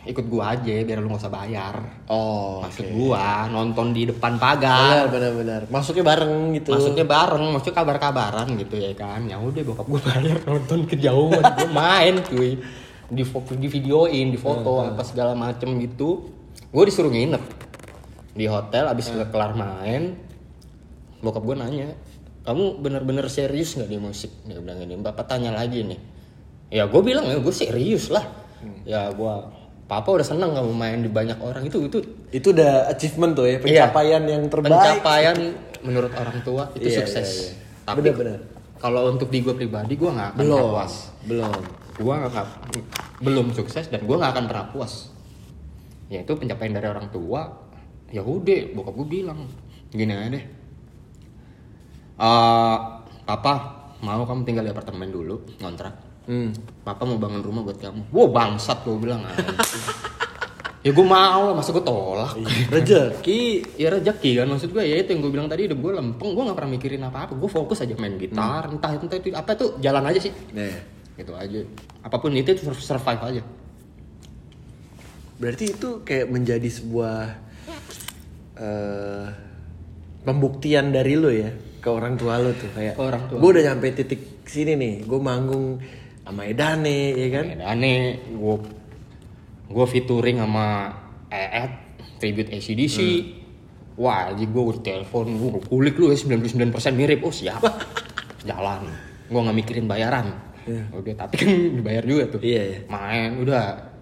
[0.06, 1.76] ikut gue aja biar lu nggak usah bayar.
[2.06, 2.62] Oh.
[2.62, 2.94] Maksud oke.
[2.94, 5.10] gua nonton di depan pagar.
[5.10, 5.62] benar, benar.
[5.74, 6.70] Masuknya bareng gitu.
[6.78, 9.26] Maksudnya bareng, maksudnya kabar-kabaran gitu ya kan.
[9.26, 12.62] Ya udah bokap gua bayar nonton kejauhan, gua main cuy.
[13.06, 13.22] Di
[13.62, 16.30] di videoin, di foto apa segala macem gitu.
[16.70, 17.65] Gue disuruh nginep
[18.36, 20.20] di hotel abis kelar main.
[21.24, 21.96] Bokap gua nanya,
[22.44, 24.30] kamu bener-bener serius nggak di musik?
[24.46, 25.98] Dia bilang ini, bapak tanya lagi nih.
[26.70, 28.26] Ya gue bilang ya gue serius lah.
[28.84, 29.50] Ya gua,
[29.86, 33.58] papa udah seneng kamu main di banyak orang itu itu Itu udah achievement tuh ya,
[33.58, 34.74] pencapaian yang terbaik.
[34.74, 35.38] pencapaian
[35.82, 37.30] menurut orang tua itu Iya, sukses.
[37.30, 37.54] iya, iya.
[37.86, 38.40] Tapi Benar-benar.
[38.78, 40.68] kalau untuk di gue pribadi gue nggak akan Belum.
[40.74, 40.94] puas.
[41.24, 41.62] Belum.
[41.96, 42.48] Gue nggak
[43.24, 44.94] belum sukses dan gue nggak akan pernah puas.
[46.10, 47.65] Ya itu pencapaian dari orang tua.
[48.10, 49.50] Ya udah, bokap gue bilang
[49.90, 50.46] gini aja deh.
[52.16, 52.78] Eh,
[53.26, 53.54] papa
[54.00, 55.96] mau kamu tinggal di apartemen dulu ngontrak.
[56.26, 56.54] Hmm.
[56.82, 58.10] Papa mau bangun rumah buat kamu.
[58.10, 59.22] Wow bangsat gue bilang.
[59.26, 59.46] anjing.
[60.86, 62.38] ya gue mau lah, masa gue tolak.
[62.70, 63.74] Rezeki.
[63.74, 66.44] ya rezeki kan maksud gue ya itu yang gue bilang tadi udah gue lempeng gue
[66.46, 69.82] nggak pernah mikirin apa apa gue fokus aja main gitar entah entah itu apa tuh
[69.82, 70.78] jalan aja sih Nah,
[71.18, 71.66] gitu aja
[72.06, 73.42] apa pun itu itu sur- survive aja
[75.42, 77.45] berarti itu kayak menjadi sebuah
[78.56, 79.26] eh
[80.22, 83.38] pembuktian dari lo ya ke orang tua lo tuh kayak Ke orang tua.
[83.38, 85.78] gue udah nyampe titik sini nih gue manggung
[86.26, 87.46] sama Edane ya kan?
[87.62, 88.56] Aneh gue
[89.66, 90.90] gue featuring sama
[91.30, 91.72] EET
[92.18, 92.98] tribute ACDC
[93.96, 96.58] wah jadi gue udah telepon gue kulik lu ya 99%
[96.92, 97.22] mirip.
[97.22, 97.62] Oh siap.
[98.50, 98.90] Jalan.
[99.30, 100.34] Gue nggak mikirin bayaran.
[100.92, 102.42] Udah tapi kan dibayar juga tuh.
[102.42, 102.80] Iya, iya.
[102.90, 103.94] main udah.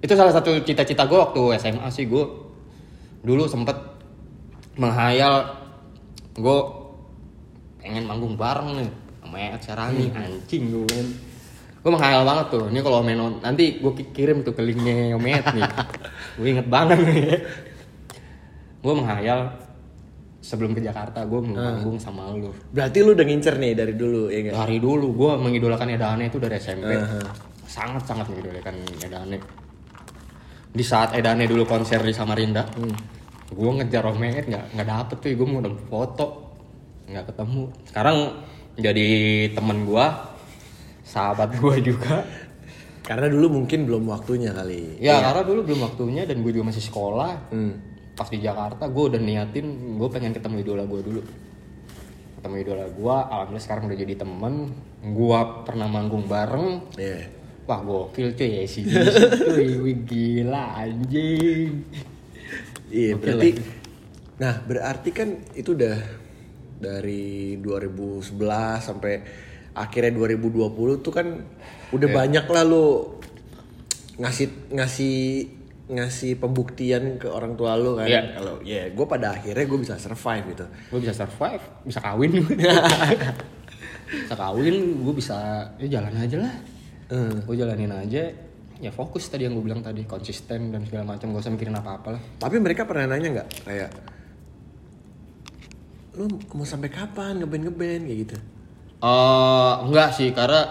[0.00, 2.24] Itu salah satu cita-cita gue waktu SMA sih gue
[3.20, 3.76] dulu sempet
[4.80, 5.34] menghayal
[6.32, 6.58] gue
[7.80, 10.98] pengen manggung bareng nih sama Ed Serani anjing gue
[11.80, 15.46] gue menghayal banget tuh ini kalau main on- nanti gue kirim tuh ke linknya Ed
[15.52, 15.64] nih.
[16.40, 17.36] Gue inget banget nih.
[18.80, 19.48] Gue menghayal
[20.40, 22.48] sebelum ke Jakarta gue mau manggung sama lu.
[22.72, 26.40] Berarti lu udah ngincer nih dari dulu ya kan dari dulu gue mengidolakan Edane itu
[26.40, 26.88] dari SMP
[27.64, 29.36] sangat sangat mengidolakan Edane
[30.70, 32.64] di saat Edane dulu konser di Samarinda
[33.50, 36.26] gue ngejar Omet nggak nggak dapet tuh gue mau foto
[37.10, 37.62] nggak ketemu.
[37.90, 38.16] Sekarang
[38.78, 39.08] jadi
[39.50, 40.06] temen gue
[41.02, 42.22] sahabat gue juga.
[43.02, 45.02] Karena dulu mungkin belum waktunya kali.
[45.02, 47.50] Ya karena dulu belum waktunya dan gue juga masih sekolah.
[47.50, 47.74] Hmm.
[48.10, 51.22] pas di Jakarta gue udah niatin gue pengen ketemu idola gue dulu.
[52.38, 54.54] Ketemu idola gue alhamdulillah sekarang udah jadi temen.
[55.00, 56.94] Gue pernah manggung bareng.
[56.94, 57.40] Iya.
[57.70, 61.86] wah gokil cuy ya sih cuy gila anjing
[62.90, 63.66] Iya, Oke berarti lah.
[64.40, 65.96] Nah, berarti kan itu udah
[66.76, 68.34] dari 2011
[68.80, 69.20] sampai
[69.70, 70.66] akhirnya 2020
[70.98, 71.26] tuh kan
[71.90, 73.14] udah banyak lah lu
[74.16, 75.18] ngasih ngasih
[75.86, 78.22] ngasih pembuktian ke orang tua lu kan Iya.
[78.32, 82.30] kalau ya gue pada akhirnya gue bisa survive gitu gue bisa survive bisa kawin
[84.24, 85.36] bisa kawin gue bisa
[85.76, 86.54] ya jalan aja lah
[87.10, 87.42] Hmm.
[87.42, 88.22] gue jalanin aja
[88.80, 92.08] ya fokus tadi yang gue bilang tadi konsisten dan segala macam gak usah mikirin apa-apa
[92.16, 92.22] lah.
[92.38, 93.48] Tapi mereka pernah nanya nggak?
[93.62, 93.90] Kayak
[96.10, 98.36] lu mau sampai kapan ngeband ngeband kayak gitu.
[99.00, 100.66] Eh enggak sih karena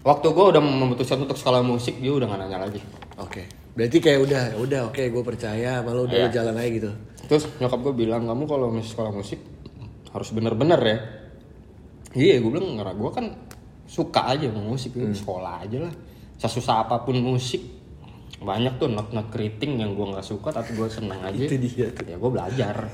[0.00, 2.80] waktu gue udah memutuskan untuk sekolah musik dia udah gak nanya lagi.
[3.18, 3.48] Oke.
[3.74, 6.26] Berarti kayak udah udah oke gue percaya malu udah Iya.
[6.28, 6.90] lu jalan aja gitu.
[7.26, 9.40] Terus nyokap gue bilang kamu kalau masih sekolah musik
[10.14, 10.98] harus bener-bener ya.
[12.14, 13.26] Iya gue bilang karena gue kan
[13.84, 15.10] suka aja musik Hmm.
[15.12, 15.94] sekolah aja lah
[16.44, 17.64] sesusah apa pun musik
[18.44, 21.48] banyak tuh not-not keriting yang gue nggak suka tapi gue senang aja.
[21.48, 22.04] Itu dia tuh.
[22.04, 22.92] ya gue belajar.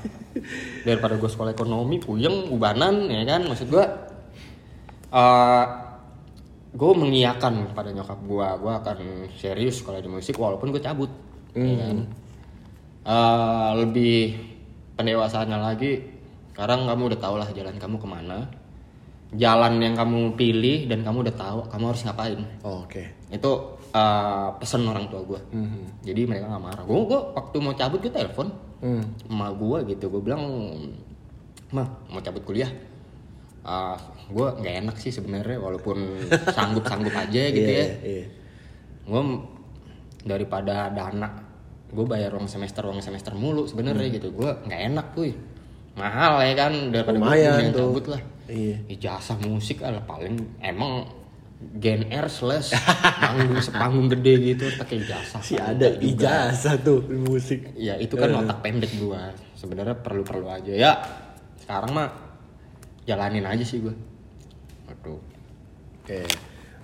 [0.87, 3.43] Daripada gue sekolah ekonomi puyeng ubanan ya kan?
[3.51, 3.85] Maksud gue
[5.11, 5.65] eh
[6.71, 8.97] gue mengiyakan pada nyokap gue gue akan
[9.35, 11.11] serius kalau di musik walaupun gue cabut
[11.51, 11.97] ya kan?
[13.01, 14.39] Eh, lebih
[14.95, 15.99] pendewasaannya lagi
[16.55, 18.45] sekarang kamu udah tau lah jalan kamu ke mana
[19.31, 22.39] jalan yang kamu pilih dan kamu udah tahu kamu harus ngapain.
[22.61, 23.03] Oh, Oke.
[23.31, 23.51] itu
[23.91, 25.39] uh, pesen orang tua gue
[26.01, 26.83] jadi mereka nggak marah.
[26.83, 28.49] Gue gue waktu mau cabut gue telepon
[28.81, 29.05] Hmm.
[29.29, 30.09] emak gue gitu.
[30.09, 30.41] Gue bilang
[31.69, 32.67] mah mau cabut kuliah.
[33.61, 33.93] Ah,
[34.25, 36.01] gue nggak enak sih sebenarnya walaupun
[36.57, 37.87] sanggup sanggup aja gitu Iya, ya.
[38.01, 38.25] iya.
[39.01, 39.21] gue
[40.21, 41.29] daripada dana
[41.91, 44.33] gue bayar uang semester uang semester mulu sebenarnya gitu.
[44.33, 45.29] Gue nggak enak tuh
[45.93, 48.21] mahal ya kan daripada gue cabut lah
[48.51, 48.77] Iya.
[48.91, 51.07] ijazah musik lah paling emang
[51.77, 52.73] Gen R slash
[53.21, 57.71] panggung sepanggung gede gitu pakai ijazah Si ada ijazah tuh musik.
[57.77, 60.91] ya itu kan otak pendek gua sebenarnya perlu perlu aja ya
[61.61, 62.09] sekarang mah
[63.05, 63.93] jalanin aja sih gua
[64.89, 65.21] Waduh.
[66.01, 66.21] Oke.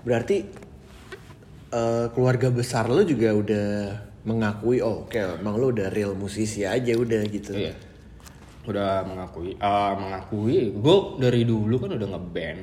[0.05, 0.38] Berarti
[1.74, 3.68] eh, keluarga besar lo juga udah
[4.24, 7.51] mengakui oh oke emang lo udah real musisi aja udah gitu.
[7.57, 7.74] Iya.
[8.68, 10.76] Udah mengakui, eh, mengakui.
[10.76, 12.61] Gue dari dulu kan udah ngeband.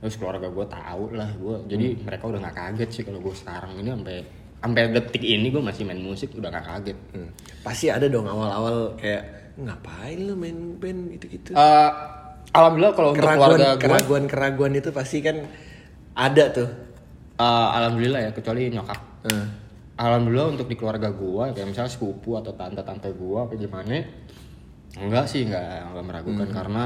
[0.00, 1.56] Terus keluarga gue tahu lah gue.
[1.68, 4.16] Jadi mereka udah nggak kaget sih kalau gue sekarang ini sampai
[4.64, 6.98] sampai detik ini gue masih main musik udah nggak kaget.
[7.12, 7.30] Hmm.
[7.60, 11.52] Pasti ada dong awal-awal kayak ngapain lo main band gitu-gitu.
[11.52, 11.90] Eh,
[12.52, 15.36] alhamdulillah kalau untuk keluarga gue, keraguan keraguan itu pasti kan
[16.16, 16.68] ada tuh.
[17.34, 19.00] eh, alhamdulillah ya kecuali nyokap.
[19.26, 19.46] Eh,
[19.94, 24.02] Alhamdulillah untuk di keluarga gua kayak misalnya sepupu atau tante-tante gua apa gimana
[24.98, 26.48] enggak sih enggak enggak meragukan.
[26.50, 26.82] Karena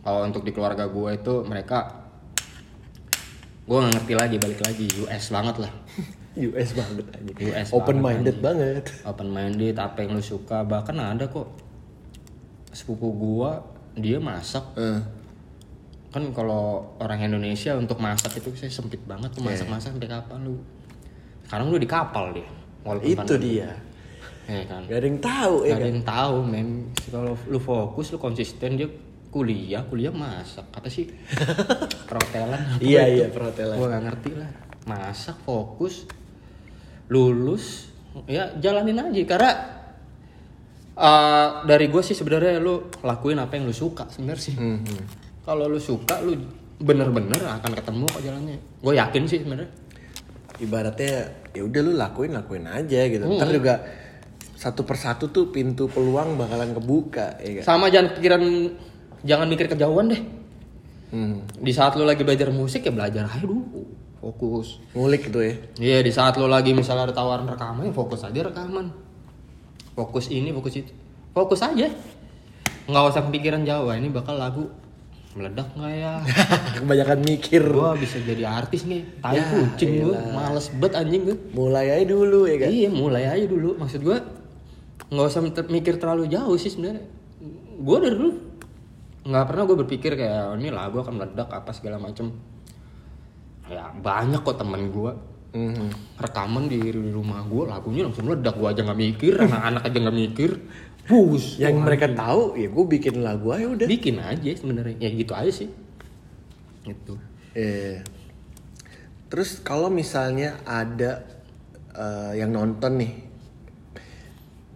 [0.00, 2.06] kalau untuk di keluarga gua itu mereka
[3.68, 4.86] gua nggak ngerti lagi balik lagi.
[5.04, 5.72] US banget lah.
[6.50, 7.32] US banget aja.
[7.46, 8.84] US Open banget minded banget.
[9.10, 10.66] open minded apa yang lu suka.
[10.66, 11.50] Bahkan ada kok
[12.70, 13.62] sepupu gua
[13.98, 14.64] dia masak.
[14.78, 15.00] Eh,
[16.10, 20.58] kan kalau orang Indonesia untuk masak itu saya sempit banget tuh masak-masak sampai kapan lu?
[21.46, 22.50] Sekarang lu di kapal dia
[22.84, 23.44] walaupun itu pandemi.
[23.58, 23.70] dia.
[24.50, 25.88] Ya kan Gak ada yang tahu ya ada kan.
[25.88, 26.68] yang tahu men
[27.06, 28.90] kalau lu fokus lu konsisten dia
[29.28, 31.06] kuliah kuliah masak apa sih
[32.08, 33.16] perhotelan apa Iya itu?
[33.16, 33.76] iya perhotelan.
[33.76, 34.50] gua gak ngerti lah
[34.82, 36.02] masak fokus
[37.06, 37.94] lulus
[38.26, 39.50] ya jalanin aja karena
[40.92, 45.04] eh, dari gue sih sebenarnya lu lakuin apa yang lu suka sebenarnya sih Hmm, hmm.
[45.42, 46.34] kalau lu suka lu
[46.76, 49.70] bener-bener akan ketemu kok jalannya gue yakin sih sebenarnya
[50.58, 51.14] Ibaratnya
[51.50, 53.24] ya udah lu lakuin lakuin aja gitu.
[53.24, 53.40] Hmm.
[53.40, 53.74] Ntar juga
[54.60, 57.64] satu persatu tuh pintu peluang bakalan kebuka ya kan.
[57.64, 58.42] sama jangan pikiran
[59.24, 60.22] jangan mikir kejauhan deh.
[61.10, 61.42] Hmm.
[61.58, 63.82] di saat lu lagi belajar musik ya belajar aja dulu.
[64.20, 64.78] Fokus.
[64.92, 65.54] Ngulik gitu ya.
[65.80, 68.92] iya di saat lu lagi misalnya ada tawaran rekaman ya fokus aja rekaman.
[69.96, 70.92] Fokus ini fokus itu.
[71.32, 71.88] Fokus aja.
[72.84, 74.68] Nggak usah kepikiran jauh "Wah, ini bakal lagu
[75.32, 76.12] meledak nggak ya?
[76.78, 77.62] Kebanyakan mikir.
[77.64, 79.02] gua bisa jadi artis nih.
[79.18, 81.36] Tai Ya, kucing gua males bet anjing gua.
[81.56, 82.68] Mulai aja dulu ya kan.
[82.68, 83.74] iya mulai aja dulu.
[83.80, 84.20] Maksud gua
[85.10, 87.04] nggak usah mikir terlalu jauh sih sebenarnya.
[87.82, 88.32] Gua dari dulu
[89.20, 92.32] nggak pernah gue berpikir kayak "Oh, ini lagu akan meledak apa segala macem.
[93.68, 95.12] Ya banyak kok temen gua.
[95.50, 96.14] Mhm.
[96.14, 98.54] rekaman di rumah gue lagunya langsung meledak.
[98.54, 100.50] Gue aja nggak mikir anak-anak aja nggak mikir.
[101.10, 103.86] Bus Yang mereka tahu ya gue bikin lagu aja udah.
[103.90, 104.94] bikin aja sebenarnya.
[105.02, 105.66] Ya gitu aja sih.
[106.86, 107.18] Itu
[107.50, 108.06] Iya.
[109.26, 111.26] Terus kalau misalnya ada
[111.98, 113.12] eh, yang nonton nih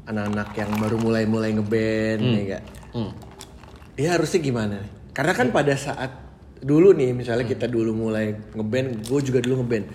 [0.04, 2.62] anak-anak yang baru mulai-mulai ngeband ya gak?
[2.92, 3.12] hmm.
[3.94, 4.90] Dia harusnya gimana nih?
[5.10, 6.10] Karena kan pada saat
[6.58, 9.86] dulu nih misalnya kita dulu mulai ngeband, gue juga dulu ngeband.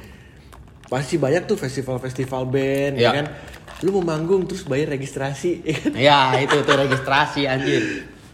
[0.86, 3.12] Pasti banyak tuh festival-festival band ya Ya.
[3.14, 3.26] kan.
[3.80, 5.92] Lu mau manggung terus bayar registrasi ya kan?
[5.96, 7.84] ya itu tuh registrasi anjir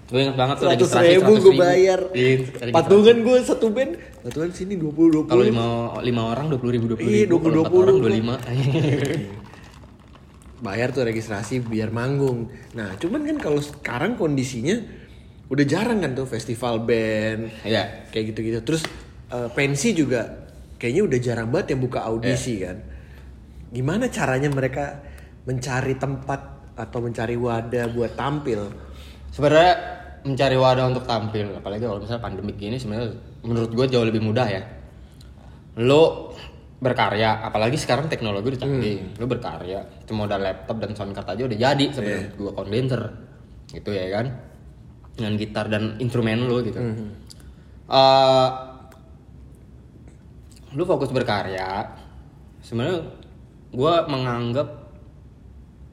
[0.06, 2.00] gue inget banget tuh Seratus registrasi ribu gue bayar.
[2.14, 2.34] Iya.
[2.70, 5.50] Patungan gue satu band, patungan sini dua puluh dua kalau puluh.
[5.50, 5.66] lima
[6.00, 8.02] lima orang dua puluh ribu dua puluh Iya, ribu 20, kalau empat orang 20.
[8.02, 8.36] dua lima
[10.62, 12.51] bayar tuh registrasi biar manggung.
[12.78, 14.78] Nah, cuman kan kalau sekarang kondisinya
[15.51, 18.60] udah jarang kan tuh festival band ya kayak gitu-gitu.
[18.64, 18.84] Terus
[19.32, 20.47] eh, pensi juga
[20.80, 22.78] kayaknya udah jarang banget yang buka audisi kan.
[23.72, 25.03] Gimana caranya mereka
[25.45, 26.41] mencari tempat
[26.76, 28.86] atau mencari wadah buat tampil?
[29.36, 29.74] sebenarnya
[30.24, 34.47] mencari wadah untuk tampil apalagi kalau misalnya pandemik gini sebenarnya menurut gue jauh lebih mudah
[34.47, 34.64] ya
[35.84, 36.32] lo
[36.76, 39.00] berkarya apalagi sekarang teknologi udah canggih.
[39.18, 43.02] Lo berkarya cuma udah laptop dan sound card aja udah jadi sebenarnya gua kondenser
[43.72, 44.26] gitu ya kan?
[45.16, 46.80] Dengan gitar dan instrumen lo gitu.
[47.86, 48.50] Eh,
[50.76, 51.96] lu fokus berkarya
[52.60, 53.08] sebenarnya
[53.72, 54.86] gua menganggap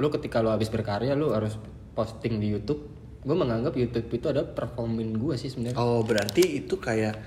[0.03, 1.55] lu ketika lu habis berkarya lu harus
[1.95, 2.91] posting di YouTube.
[3.23, 5.79] Gue menganggap YouTube itu ada performin gue sih sebenarnya.
[5.79, 7.23] Oh, berarti itu kayak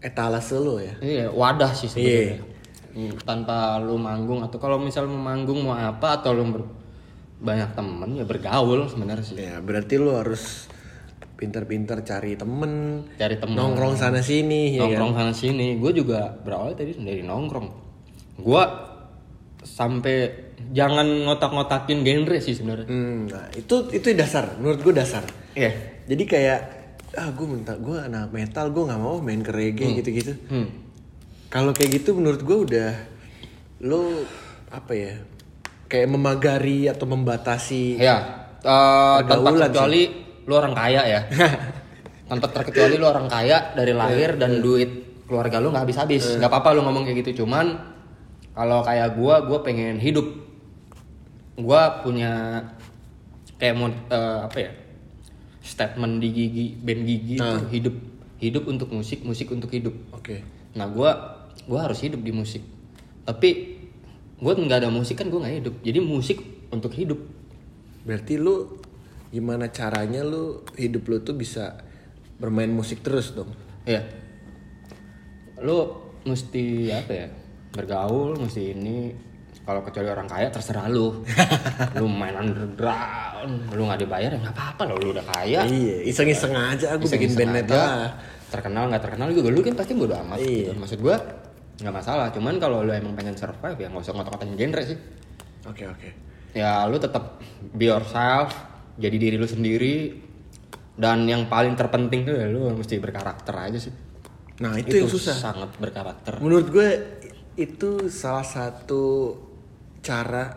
[0.00, 0.96] etalase lo ya?
[1.04, 2.40] iya wadah sih sebenarnya.
[2.40, 2.59] Hmm,
[3.20, 6.70] tanpa lu manggung atau kalau misal mau manggung mau apa atau lu ber-
[7.40, 10.68] banyak temen ya bergaul sebenarnya sih Ya, berarti lo harus
[11.34, 13.56] pinter-pinter cari temen, Cari temen.
[13.56, 14.92] nongkrong sana sini, ya kan?
[14.92, 17.68] nongkrong sana sini gue juga berawal tadi dari nongkrong
[18.36, 18.62] gue
[19.60, 20.16] sampai
[20.70, 25.24] jangan ngotak-ngotakin genre sih sebenarnya Hmm, nah, itu itu dasar, menurut gue dasar.
[25.52, 25.72] Iya.
[26.06, 26.60] Jadi kayak
[27.10, 30.32] ah gue minta gue anak metal gue nggak mau main ke reggae gitu-gitu.
[30.46, 30.89] hmm.
[31.50, 32.90] Kalau kayak gitu menurut gue udah
[33.82, 34.22] lo
[34.70, 35.18] apa ya
[35.90, 40.02] kayak memagari atau membatasi ya eh, tanpa terkecuali
[40.46, 41.20] lu orang kaya ya.
[42.30, 46.38] Tanpa terkecuali lu orang kaya dari lahir dan duit keluarga lu nggak habis-habis.
[46.38, 47.74] Nggak apa-apa lu ngomong kayak gitu cuman
[48.54, 50.30] kalau kayak gua gua pengen hidup.
[51.58, 52.62] Gua punya
[53.58, 54.70] kayak mau eh, apa ya
[55.58, 57.96] statement di gigi band gigi itu hidup.
[58.38, 59.94] Hidup untuk musik musik untuk hidup.
[60.14, 60.46] Oke.
[60.70, 62.62] nah gua gua harus hidup di musik
[63.24, 63.80] tapi
[64.40, 66.38] gua nggak ada musik kan gua nggak hidup jadi musik
[66.70, 67.18] untuk hidup
[68.00, 68.80] Berarti lu
[69.30, 71.78] gimana caranya lu hidup lu tuh bisa
[72.40, 73.52] bermain musik terus dong?
[73.84, 74.08] Iya.
[75.60, 77.26] Lu mesti apa ya?
[77.70, 79.12] Bergaul, mesti ini
[79.62, 81.22] kalau kecuali orang kaya terserah lu.
[82.00, 85.68] lu main underground, lu nggak dibayar ya nggak apa-apa lo lu udah kaya.
[85.68, 87.56] Iya, iseng-iseng aja aku bikin band aja.
[87.62, 87.98] metal.
[88.50, 90.72] Terkenal nggak terkenal juga lu kan pasti bodo amat Iya.
[90.72, 90.80] gitu.
[90.80, 91.16] Maksud gua
[91.80, 94.98] nggak masalah, cuman kalau lu emang pengen survive ya nggak usah ngotot-ngototin genre sih.
[95.64, 96.08] Oke oke.
[96.52, 97.40] Ya lu tetap
[97.72, 98.52] be yourself,
[99.00, 100.28] jadi diri lu sendiri.
[101.00, 103.94] Dan yang paling terpenting tuh ya lu mesti berkarakter aja sih.
[104.60, 105.32] Nah itu, yang susah.
[105.32, 106.88] sangat berkarakter Menurut gue
[107.56, 109.32] itu salah satu
[110.04, 110.52] cara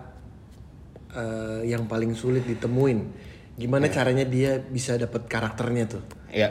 [1.16, 3.00] eh, yang paling sulit ditemuin.
[3.56, 6.04] Gimana caranya dia bisa dapat karakternya tuh?
[6.34, 6.50] ya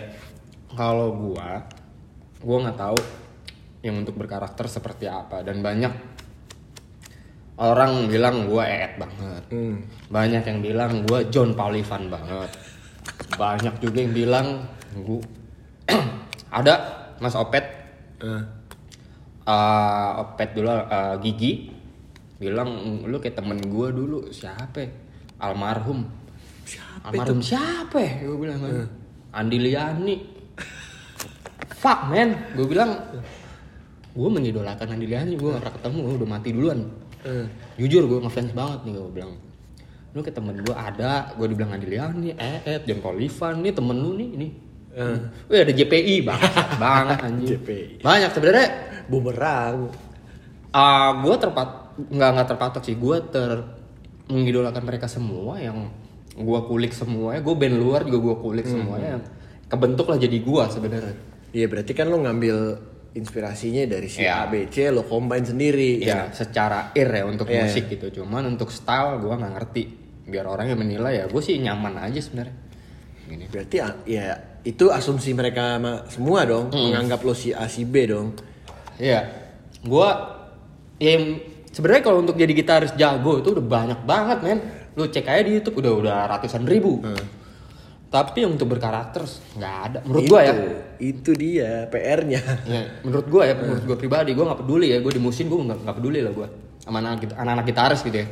[0.79, 1.67] kalau gua
[2.39, 3.01] gua nggak tahu
[3.83, 5.43] yang untuk berkarakter seperti apa.
[5.43, 5.93] Dan banyak
[7.59, 9.45] orang bilang gua eet banget.
[9.53, 9.85] Hmm.
[10.09, 12.51] banyak yang bilang gua John Paulivan banget.
[13.37, 14.47] Banyak juga yang bilang
[15.03, 15.23] gua
[16.63, 16.75] ada
[17.19, 17.67] Mas Opet.
[18.23, 18.43] Eh,
[19.47, 21.53] eh, Opet dulu eh, Gigi.
[22.39, 24.91] Bilang lu kayak temen gua dulu siapa ya?
[25.43, 26.07] almarhum.
[26.63, 28.13] Siapa almarhum siapa ya?
[28.23, 28.87] Gue bilang kan.
[29.35, 30.17] Andi Liani
[31.75, 32.55] fuck man.
[32.55, 32.95] Gue bilang
[34.13, 36.81] gue mengidolakan Andi gue gak pernah ketemu gue udah mati duluan.
[37.23, 37.47] Eh,
[37.81, 39.33] jujur gue ngefans banget nih gue bilang.
[40.13, 44.13] Lu kayak temen gue ada gue dibilang Andi Liani eh John Polivan nih temen lu
[44.21, 44.49] nih ini.
[44.93, 46.53] Eh, Wih ada JPI banget
[46.85, 47.49] banget anjing.
[47.57, 48.05] JPI.
[48.05, 48.69] banyak sebenarnya.
[49.09, 49.77] Bumerang.
[50.73, 53.65] Ah, gue terpat nggak nggak terpatok sih gue ter
[54.29, 55.89] mengidolakan mereka semua yang
[56.37, 57.41] gue kulik semuanya.
[57.41, 59.25] Gue band luar juga gue kulik semuanya yang
[59.73, 61.17] kebentuk lah jadi gue sebenarnya.
[61.57, 62.57] Iya berarti kan lo ngambil
[63.13, 64.45] inspirasinya dari si Iya.
[64.45, 66.01] A, B, C, lo combine sendiri.
[66.01, 69.83] ya secara ir ya untuk Iya, musik gitu cuman untuk style gue nggak ngerti
[70.23, 72.57] biar orang yang menilai ya gue sih nyaman aja sebenarnya
[73.29, 74.25] gini Berarti ah, ya
[74.63, 78.39] itu asumsi mereka semua dong, menganggap lo si A, si B dong.
[78.95, 79.27] Iya,
[79.83, 80.09] gue
[80.97, 81.17] ya
[81.69, 84.59] sebenarnya kalau untuk jadi gitaris jago itu udah banyak banget men.
[84.95, 87.03] Lu cek aja di YouTube udah udah ratusan ribu.
[88.13, 89.25] Tapi yang untuk berkarakter
[89.57, 89.99] nggak ada.
[90.05, 90.55] Menurut gue ya.
[91.01, 92.41] Itu dia PR-nya.
[92.69, 95.01] Ya, menurut gue ya, menurut gue pribadi gue nggak peduli ya.
[95.01, 96.49] Gue di musim gue nggak peduli lah gue
[96.83, 98.27] sama anak anak-anak gitaris gitu ya.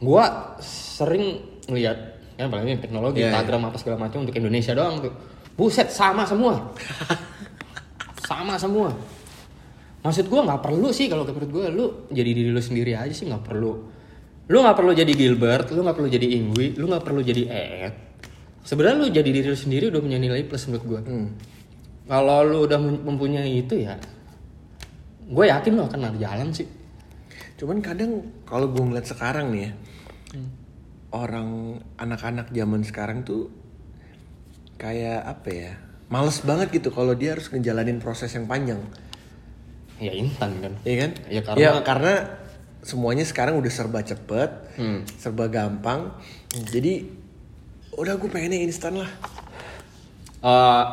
[0.00, 0.24] Gue
[0.64, 1.24] sering
[1.70, 5.12] ngeliat kan apalagi teknologi Iya, Instagram apa segala macam untuk Indonesia doang tuh.
[5.60, 6.72] Buset sama semua.
[8.32, 8.96] sama semua.
[10.00, 13.28] Maksud gue nggak perlu sih kalau menurut gue lu jadi diri lu sendiri aja sih
[13.28, 13.99] nggak perlu.
[14.50, 17.94] Lu nggak perlu jadi Gilbert, lu nggak perlu jadi Ingwi, lu nggak perlu jadi Eet.
[18.60, 21.00] Sebenarnya lu jadi diri lu sendiri udah punya nilai plus menurut gue.
[22.04, 23.94] Kalau lu udah mem- mempunyai itu ya,
[25.22, 26.66] gue yakin lu akan ada jalan sih.
[27.56, 28.10] Cuman kadang
[28.42, 29.72] kalau gue ngeliat sekarang nih ya,
[30.30, 30.50] Hmm.
[31.10, 31.48] orang
[31.96, 33.54] anak-anak zaman sekarang tuh
[34.76, 35.72] kayak apa ya,
[36.06, 38.82] males banget gitu kalau dia harus ngejalanin proses yang panjang,
[40.00, 40.72] Ya instan kan.
[40.82, 41.10] Iya kan?
[41.28, 42.12] Ya, karena- Ya, karena
[42.80, 45.04] semuanya sekarang udah serba cepet, Hmm.
[45.16, 46.16] serba gampang,
[46.50, 47.04] jadi
[47.92, 49.10] udah gue pengennya instan lah.
[50.40, 50.84] Eh,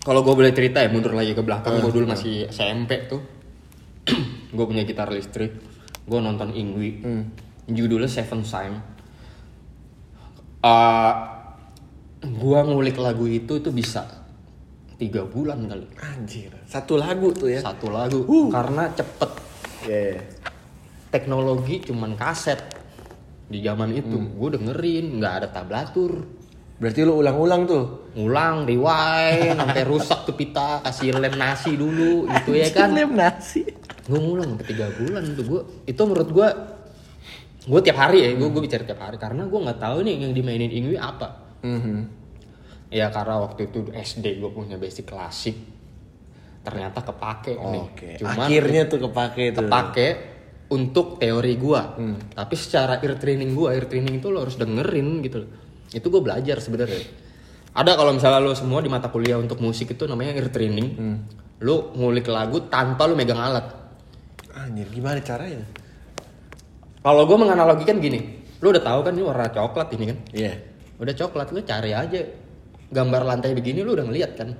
[0.00, 3.20] kalau gue boleh cerita ya mundur lagi ke belakang, gue dulu masih SMP tuh,
[4.56, 5.52] gue punya gitar listrik,
[6.04, 7.04] gue nonton Ingwi,
[7.66, 8.72] judulnya Seven Sign.
[10.64, 11.12] Eh,
[12.24, 14.08] gue ngulik lagu itu itu bisa
[14.96, 17.60] tiga bulan kali, Anjir, satu lagu tuh ya.
[17.60, 19.30] satu lagu, karena cepet.
[19.84, 20.16] Yeah.
[21.14, 22.58] Teknologi cuman kaset
[23.46, 26.26] di zaman itu, gue dengerin nggak ada tablatur.
[26.74, 27.84] Berarti lu ulang-ulang tuh.
[28.14, 33.62] ngulang rewind sampai rusak tuh pita kasih lem nasi dulu gitu ya kan Lem nasi.
[34.04, 36.48] gue ngulang sampai tiga bulan tuh gue itu menurut gue
[37.64, 40.32] gue tiap hari ya gue gue bicara tiap hari karena gue nggak tahu nih yang
[40.32, 41.96] dimainin Ingwi apa Mhm.
[42.90, 45.56] Ya karena waktu itu SD gue punya basic klasik.
[46.60, 47.82] Ternyata kepake nih.
[47.82, 48.10] Oke.
[48.14, 49.64] Cuman Akhirnya tuh kepake tuh.
[49.64, 50.06] kepake
[50.74, 51.94] untuk teori gua.
[52.34, 55.50] Tapi secara ear training gua, ear training itu lo harus dengerin gitu loh.
[55.94, 57.06] Itu gue belajar sebenarnya.
[57.70, 60.98] Ada kalau misalnya lo semua di mata kuliah untuk musik itu namanya ear training.
[61.62, 63.70] Lo ngulik lagu tanpa lo megang alat.
[64.58, 65.62] Anjir, gimana caranya?
[66.98, 70.18] Kalau gue menganalogikan gini, lo udah tahu kan ini warna coklat ini kan?
[70.34, 70.52] Iya.
[70.98, 72.20] Udah coklat lo cari aja
[72.90, 74.50] gambar lantai begini lo udah ngeliat kan?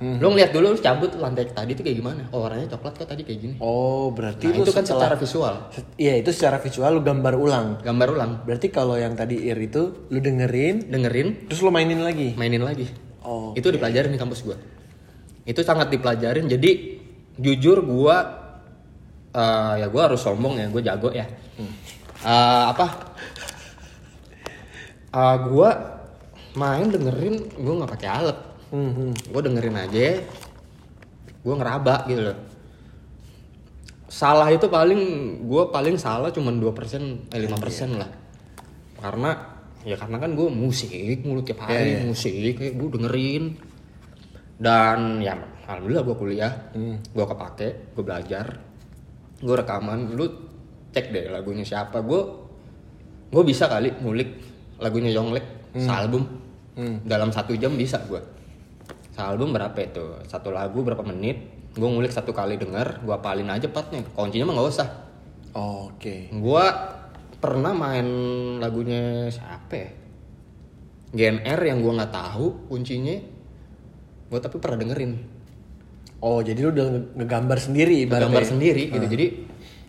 [0.00, 2.24] Lo ngeliat dulu lo cabut lantai tadi tuh kayak gimana?
[2.32, 3.54] Oh warnanya coklat kok tadi kayak gini.
[3.60, 5.54] Oh, berarti Nah, lu itu kan setelah- secara visual.
[6.00, 7.66] Iya, itu secara visual lu gambar ulang.
[7.84, 12.32] Gambar ulang, Berarti kalau yang tadi ear itu lu dengerin, dengerin, terus lu mainin lagi.
[12.32, 12.88] mainin lagi.
[13.20, 13.52] Oh.
[13.52, 14.56] Itu dipelajarin di kampus gua.
[15.44, 16.48] Itu sangat dipelajarin.
[16.48, 16.96] Jadi
[17.36, 18.16] jujur gua
[19.30, 21.28] eh, ya gua harus sombong ya, gua jago ya.
[21.60, 22.86] Eh, apa?
[25.12, 25.70] Eh, gua
[26.56, 28.38] main dengerin, gua nggak pakai alat.
[28.70, 29.30] Mhm.
[29.30, 30.18] Gua dengerin aja.
[31.42, 32.38] Gua ngeraba gitu loh.
[34.10, 35.00] Salah itu paling
[35.46, 38.10] gua paling salah cuman 2% eh 5% lah.
[38.98, 39.30] Karena
[39.80, 40.92] ya karena kan gue musik
[41.24, 42.00] mulu tiap hari Iya, iya.
[42.04, 43.44] musik kayak gue dengerin
[44.60, 45.32] dan ya
[45.64, 47.00] alhamdulillah gue kuliah Hmm.
[47.00, 48.60] gue kepake gue belajar
[49.40, 50.28] gue rekaman lu
[50.92, 52.20] cek deh lagunya siapa gue
[53.32, 54.28] gue bisa kali ngulik
[54.76, 56.28] lagunya Yonglek sealbum
[56.76, 57.00] Hmm.
[57.08, 58.20] dalam satu jam bisa gue
[59.20, 63.68] sealbum berapa itu satu lagu berapa menit gue ngulik satu kali denger gue apalin aja
[63.68, 64.88] partnya kuncinya mah nggak usah
[65.50, 66.30] Oke.
[66.30, 66.62] Gua
[67.36, 68.06] pernah main
[68.56, 69.90] lagunya siapa ya?
[71.10, 73.18] GNR yang gua nggak tahu kuncinya.
[74.30, 75.12] Gua tapi pernah dengerin.
[76.22, 78.30] Oh, jadi lu udah nge- ngegambar sendiri ibaratnya.
[78.30, 79.06] Gambar sendiri gitu.
[79.08, 79.26] Jadi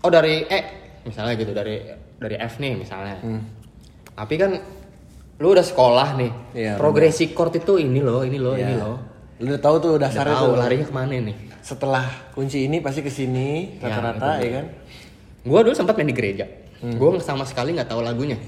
[0.01, 0.59] oh dari E
[1.03, 1.75] misalnya gitu dari
[2.17, 3.21] dari F nih misalnya.
[4.17, 4.51] Tapi kan
[5.37, 6.31] lu udah sekolah nih.
[6.57, 8.65] Iya, Progresi chord itu ini loh, ini loh, Iya.
[8.65, 8.97] ini loh.
[9.41, 10.61] Lu udah tahu tuh Udah dasarnya tahu tuh.
[10.61, 11.35] larinya ke mana nih.
[11.59, 14.65] Setelah kunci ini pasti ke sini Ya, rata-rata itu ya kan.
[15.41, 16.45] Gua dulu sempat main di gereja.
[16.95, 18.37] Gua sama sekali nggak tahu lagunya.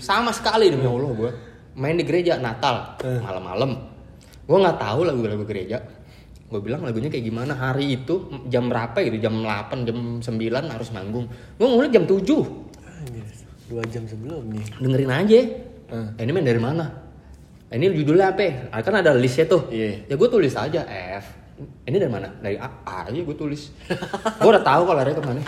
[0.00, 1.30] Sama sekali demi Allah gue
[1.72, 3.78] main di gereja Natal malam-malam
[4.42, 5.78] gue nggak tahu lagu-lagu gereja
[6.44, 10.28] gue bilang lagunya kayak gimana hari itu jam berapa gitu jam 8 jam 9
[10.68, 11.24] harus manggung
[11.56, 13.24] gue ngulik jam 7 Anjir.
[13.70, 14.62] Dua jam sebelumnya.
[14.76, 15.40] dengerin aja
[15.92, 16.08] Hmm.
[16.16, 16.92] Eh, ini main dari mana Eh,
[17.72, 18.68] ini judulnya apa?
[18.68, 19.72] Ah, kan ada listnya tuh.
[19.72, 20.04] Iya.
[20.04, 20.84] ya gue tulis aja
[21.16, 21.26] F.
[21.88, 22.28] Ini dari mana?
[22.42, 23.72] Dari A, A aja gue tulis.
[24.40, 25.42] Gue udah tahu kalau larinya ke mana.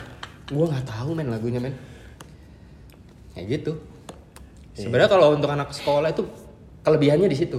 [0.49, 1.77] Gue nggak tahu main lagunya men.
[3.37, 3.73] Kayak gitu.
[4.73, 6.25] Sebenarnya kalau untuk anak sekolah itu
[6.81, 7.59] kelebihannya di situ.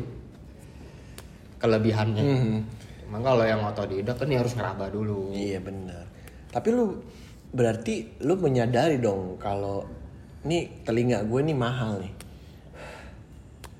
[1.62, 2.24] Kelebihannya.
[2.26, 2.60] Mhm.
[3.06, 5.30] emang kalau yang otodidak kan dia harus ngeraba dulu.
[5.30, 6.10] Iya benar.
[6.50, 7.06] Tapi lu
[7.54, 9.86] berarti lu menyadari dong kalau
[10.42, 12.14] nih telinga gue nih mahal nih.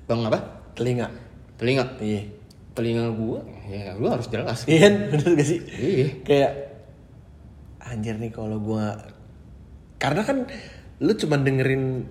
[0.06, 1.08] bang apa Telinga.
[1.56, 2.22] telinga Iya.
[2.70, 4.94] telinga gue ya lu harus jelas Iya kan?
[5.10, 5.60] Bener gak sih?
[5.72, 6.52] iya Kayak
[7.80, 8.92] anjir nih kalau gua
[9.96, 10.44] karena kan
[10.98, 12.04] lu cuma dengerin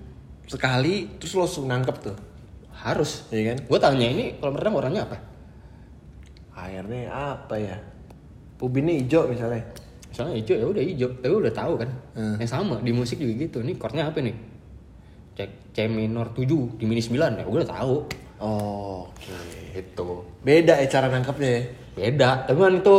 [0.43, 2.17] sekali terus lu langsung nangkep tuh.
[2.75, 3.57] harus Iya kan?
[3.63, 5.17] gue tanya ini kalau merenang warnanya apa
[6.51, 7.75] Akhirnya apa ya?
[8.57, 9.61] Ubinnya hijau misalnya.
[10.07, 12.35] misalnya hijau ya udah hijau tapi udah tahu kan Hmm.
[12.37, 14.31] yang sama di musik juga gitu nih chordnya apa nih
[15.35, 17.95] cek C minor 7 di mini 9 ya gue udah tahu
[18.37, 19.39] Oh, oke.
[19.71, 20.09] itu
[20.43, 21.61] Beda ya cara nangkepnya ya.
[21.95, 22.95] beda tapi kan itu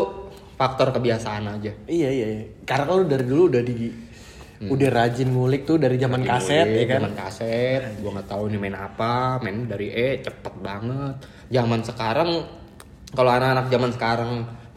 [0.57, 2.27] faktor kebiasaan aja Iya iya.
[2.33, 2.45] iya.
[2.65, 3.75] Karena lu dari dulu udah di
[4.57, 7.05] udah rajin ngulik tuh dari zaman kaset ya kan.
[7.05, 11.21] zaman kaset gue nggak tahu nih main apa main dari E cepet banget
[11.53, 12.31] zaman sekarang
[13.13, 14.31] kalau anak-anak zaman sekarang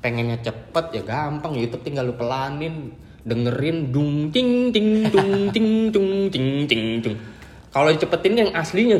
[0.04, 2.92] pengennya cepet ya gampang YouTube tinggal lu pelanin
[3.24, 7.16] dengerin dung ting ting dung ting dung ting ting dung
[7.70, 8.98] kalau dicepetin yang aslinya.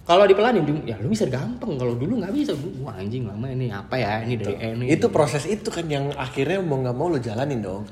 [0.00, 1.78] Kalau dipelanin ya lu bisa gampang.
[1.78, 2.50] Kalau dulu nggak bisa.
[2.82, 3.70] Wah anjing lama ini.
[3.70, 4.26] Apa ya?
[4.26, 4.84] Ini dari ini.
[4.90, 7.86] Itu proses itu kan yang akhirnya mau nggak mau lu jalanin dong.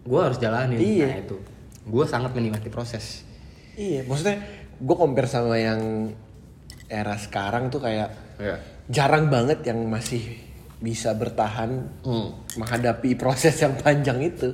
[0.00, 0.80] gue harus jalanin.
[0.80, 1.06] Iya.
[1.12, 1.36] nah itu.
[1.84, 3.20] Gue sangat menikmati proses.
[3.76, 4.40] Iya, maksudnya
[4.80, 6.08] gue compare sama yang
[6.88, 8.08] era sekarang tuh kayak
[8.40, 8.56] Iya.
[8.88, 10.40] jarang banget yang masih
[10.80, 12.32] bisa bertahan Hmm.
[12.56, 14.48] menghadapi proses yang panjang itu.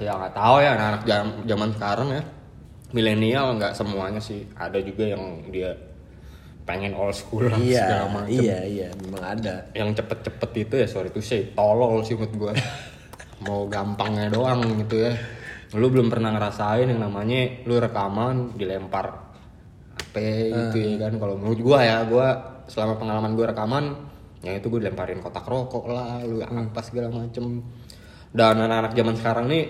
[0.00, 1.02] Ya nggak tahu ya anak-anak
[1.44, 2.22] zaman sekarang ya.
[2.90, 4.48] Milenial nggak semuanya sih.
[4.56, 5.76] Ada juga yang dia
[6.64, 8.40] pengen old school lah iya, segala macem.
[8.46, 9.54] iya, iya, memang ada.
[9.74, 12.52] Yang cepet-cepet itu ya sorry tuh say tolol sih menurut gua.
[13.44, 15.12] Mau gampangnya doang gitu ya.
[15.76, 19.36] Lu belum pernah ngerasain yang namanya lu rekaman dilempar
[20.00, 20.14] HP
[20.50, 21.12] gitu ya kan.
[21.20, 22.28] Kalau menurut gua ya, gua
[22.66, 27.60] selama pengalaman gua rekaman yang itu gue dilemparin kotak rokok lah, lu apa segala macem.
[28.32, 29.64] Dan anak-anak zaman sekarang nih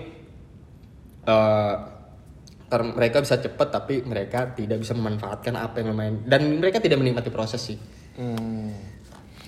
[2.67, 6.97] ter- mereka bisa cepet tapi mereka tidak bisa memanfaatkan apa yang lumayan dan mereka tidak
[6.97, 7.77] menikmati proses sih
[8.11, 8.75] Hmm.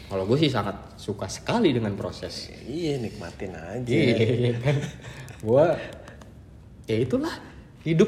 [0.08, 3.92] kalau gue sih sangat suka sekali dengan proses Iya nikmatin aja.
[3.92, 4.76] iya kan
[5.40, 5.66] gue
[6.86, 7.36] ya itulah
[7.84, 8.08] hidup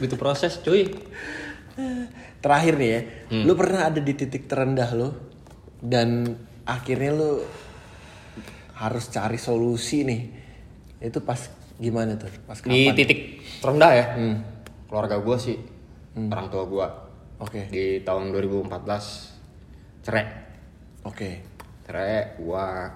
[0.00, 0.88] itu proses cuy
[2.38, 3.00] Terakhir nih ya,
[3.32, 3.44] Hmm.
[3.44, 5.10] lu pernah ada di titik terendah lu
[5.80, 7.40] dan akhirnya lu
[8.74, 10.22] harus cari solusi nih.
[11.00, 11.40] Itu pas
[11.78, 12.30] gimana tuh?
[12.46, 12.94] Pas di kapan?
[12.94, 13.20] titik
[13.58, 14.06] terendah ya
[14.86, 15.56] keluarga gue sih
[16.14, 16.86] orang tua gue
[17.42, 17.66] Oke.
[17.68, 20.26] di tahun 2014 cerai
[21.04, 21.30] Oke.
[21.84, 22.88] cerai gua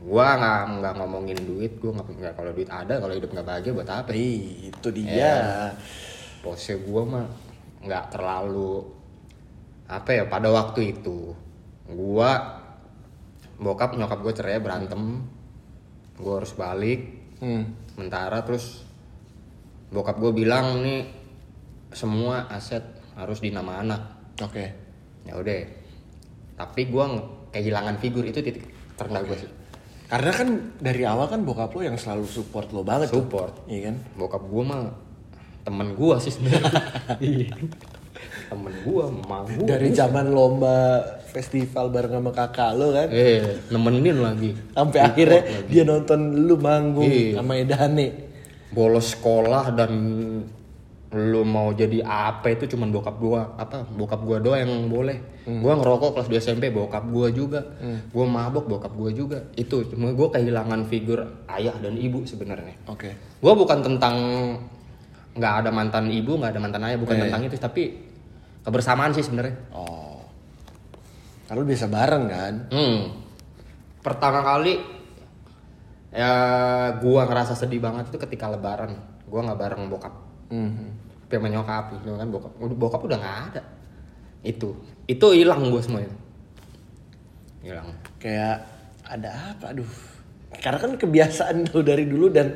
[0.00, 3.72] gua nggak nggak ngomongin duit gua nggak nggak kalau duit ada kalau hidup nggak bahagia
[3.74, 5.10] buat apa Ih, itu dia.
[5.10, 5.36] Iya.
[6.40, 7.26] pose gua mah
[7.84, 8.86] nggak terlalu
[9.90, 11.34] apa ya pada waktu itu
[11.90, 12.60] gua
[13.60, 15.20] bokap nyokap gue cerai berantem
[16.16, 17.64] gua harus balik Hmm.
[17.88, 18.84] sementara terus
[19.88, 21.08] bokap gue bilang nih
[21.90, 24.02] semua aset harus di nama anak
[24.38, 24.64] Oke.
[25.22, 25.60] ya udah
[26.54, 29.50] tapi gua nge- kehilangan figur itu titik terendah gue sih
[30.06, 33.22] Karena kan dari awal kan bokap lo yang selalu support lo banget tuh.
[33.22, 33.64] Support.
[33.64, 33.96] Iya kan?
[34.14, 34.82] bokap gua mah
[35.62, 36.82] temen gua sih sebenarnya
[37.22, 37.50] Iya.
[38.46, 40.98] temen gua mama gua Dari zaman lomba
[41.30, 43.08] festival bareng sama kakak lo kan.
[43.08, 47.38] eh nemenin lagi Sampai akhirnya dia nonton lu manggung Iya.
[47.38, 48.08] sama Edane.
[48.68, 49.90] bolos sekolah dan
[51.10, 55.18] lu mau jadi apa itu cuman bokap gua apa bokap gua doang yang boleh
[55.58, 57.66] gua ngerokok kelas 2 SMP bokap gua juga
[58.08, 61.18] gua mabok bokap gua juga itu cuma gua kehilangan figur
[61.48, 63.10] ayah dan ibu sebenarnya Oke.
[63.36, 64.14] Gue bukan tentang
[65.30, 67.22] nggak ada mantan ibu, nggak ada mantan ayah, bukan Iya.
[67.24, 67.82] tentang itu, tapi
[68.60, 69.54] kebersamaan sih sebenarnya.
[69.72, 70.09] Oh.
[71.50, 72.54] Kalau biasa bareng kan?
[72.70, 73.10] Hmm.
[73.98, 74.78] Pertama kali
[76.14, 76.32] ya
[77.02, 78.94] gua ngerasa sedih banget itu ketika Lebaran.
[79.26, 80.14] Gua nggak bareng bokap,
[80.46, 80.94] Hmm.
[81.26, 82.52] tapi sama nyokap gitu kan bokap.
[82.54, 83.62] Bokap udah nggak ada.
[84.46, 86.14] Itu, itu hilang gue semuanya.
[87.60, 87.92] Hilang.
[88.16, 88.64] Kayak
[89.04, 89.74] ada apa?
[89.74, 89.90] Aduh.
[90.64, 92.54] Karena kan kebiasaan lo dari dulu dan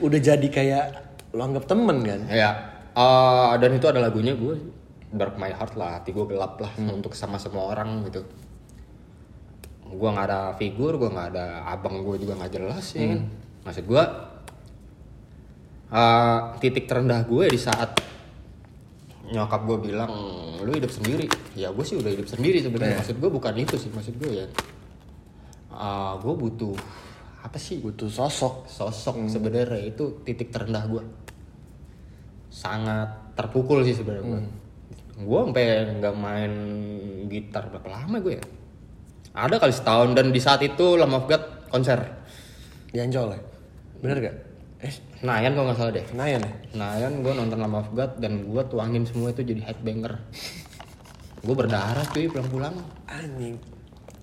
[0.00, 0.84] udah jadi kayak
[1.36, 2.20] lo anggap temen kan?
[2.26, 2.50] Ya,
[2.94, 4.79] eh, dan itu ada lagunya gue
[5.10, 8.22] Dark My Heart lah, hati gue gelap lah untuk sama semua orang gitu.
[9.90, 13.10] Gue nggak ada figur, gue nggak ada abang gue juga nggak jelas ya.
[13.10, 13.20] kan.
[13.66, 14.02] Maksud gue,
[15.90, 17.98] eh, titik terendah gue di saat
[19.30, 20.10] nyokap gue bilang
[20.62, 21.26] lu hidup sendiri,
[21.58, 23.02] ya gue sih udah hidup sendiri sebenarnya.
[23.02, 24.46] Maksud gue bukan itu sih, maksud gue ya.
[25.74, 26.78] Eh, gue butuh
[27.42, 27.82] apa sih?
[27.82, 28.70] Butuh sosok.
[28.70, 31.02] sosok sebenarnya itu titik terendah gue
[32.50, 34.42] sangat terpukul sih sebenarnya gue
[35.20, 35.64] gue sampai
[36.00, 36.52] nggak main
[37.28, 38.44] gitar berapa lama gue ya
[39.36, 42.02] ada kali setahun dan di saat itu Lamb of God konser
[42.90, 43.40] Di Ancol ya?
[44.02, 44.36] Bener gak?
[44.82, 44.90] Eh,
[45.22, 46.52] Nayan kalau nggak salah deh Senayan ya?
[46.74, 50.18] Nayan gue nonton Lamb of God dan gue tuangin semua itu jadi headbanger
[51.40, 52.74] gue berdarah cuy pulang-pulang
[53.06, 53.56] Anjing.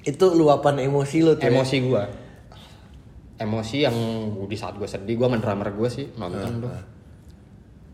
[0.03, 1.47] Itu luapan emosi lo tuh.
[1.47, 1.55] ya?
[1.55, 2.03] emosi gue
[3.37, 3.95] emosi yang
[4.49, 6.96] di saat gue sedih gue drummer gue sih nonton tuh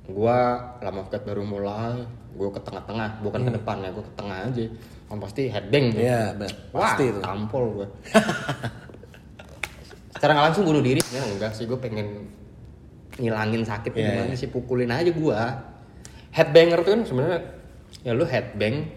[0.04, 0.39] gue
[0.80, 4.64] lama God baru mulai gue ke tengah-tengah bukan ke depan ya gue ke tengah aja
[5.08, 6.01] oh, pasti headbang tuh.
[6.01, 6.24] Iya.
[6.74, 7.20] Wah, Pasti itu.
[7.22, 7.88] tampol gue
[10.14, 12.28] secara nggak langsung bunuh diri ya enggak sih gue pengen
[13.16, 15.39] ngilangin sakit Iya, gimana sih pukulin aja gue
[16.32, 17.39] headbanger tuh kan sebenarnya
[18.01, 18.89] ya lu headbang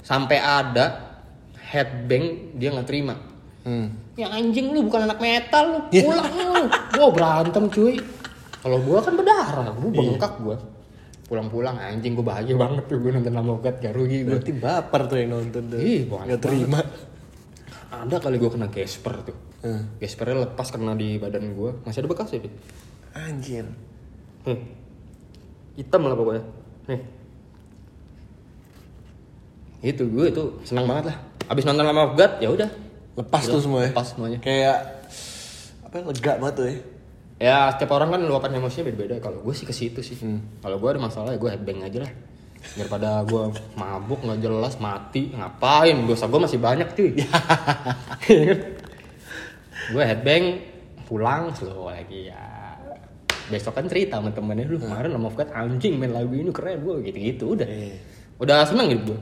[0.00, 1.16] sampai ada
[1.64, 3.16] headbang dia nggak terima
[3.64, 3.96] Hmm.
[4.12, 6.04] Ya anjing lu bukan anak metal lu, Iya.
[6.04, 6.68] pulang lu.
[6.68, 7.96] Gua berantem cuy.
[8.64, 10.00] Kalau gua kan berdarah, gua Iya.
[10.00, 10.56] bengkak gua.
[11.28, 14.40] Pulang-pulang anjing gua bahagia banget tuh gua nonton Lama Ogat gak rugi gua.
[14.40, 15.78] Berarti baper tuh yang nonton tuh.
[15.78, 16.80] Ih, banget Gak terima.
[17.92, 19.36] Ada kali gua kena gesper tuh.
[19.60, 19.84] Hmm.
[20.00, 21.76] Gespernya lepas kena di badan gua.
[21.84, 22.54] Masih ada bekas ya, Dit?
[23.12, 23.68] Anjir.
[24.48, 24.60] Nih.
[25.76, 26.42] Hitam lah pokoknya.
[26.88, 27.00] Nih.
[29.84, 31.16] Itu gue itu senang banget lah.
[31.52, 32.70] Abis nonton Lama ya udah.
[33.14, 33.92] Lepas tuh semua ya?
[33.92, 34.38] Lepas semuanya.
[34.40, 35.04] Kayak
[35.84, 36.76] apa ya, lega banget tuh ya.
[37.42, 39.18] Ya setiap orang kan luapan emosinya beda-beda.
[39.18, 40.14] Kalau gue sih ke situ sih.
[40.22, 40.62] Hmm.
[40.62, 42.12] Kalau gue ada masalah ya gue headbang aja lah.
[42.78, 43.42] Daripada gue
[43.74, 45.98] mabuk nggak jelas mati ngapain?
[46.06, 47.10] Dosa gue masih banyak cuy.
[49.92, 50.62] gue headbang
[51.10, 52.38] pulang slow lagi ya.
[53.50, 57.10] Besok kan cerita sama temennya lu kemarin sama Fkat anjing main lagu ini keren gue
[57.10, 57.68] gitu-gitu udah.
[57.68, 57.98] Iya.
[58.40, 59.20] Udah seneng gitu gue.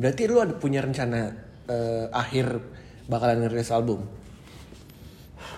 [0.00, 1.34] Berarti lu ada punya rencana
[1.66, 2.46] eh, akhir
[3.10, 4.06] bakalan ngerilis album?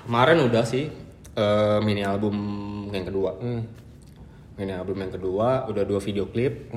[0.09, 1.08] Kemarin udah sih
[1.39, 2.35] eh, mini album
[2.91, 3.31] yang kedua.
[3.39, 3.63] Hmm.
[4.59, 6.75] Ini album yang kedua, udah dua video klip.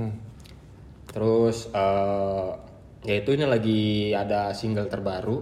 [1.09, 2.49] Terus eh
[3.01, 5.41] ya itu ini lagi ada single terbaru.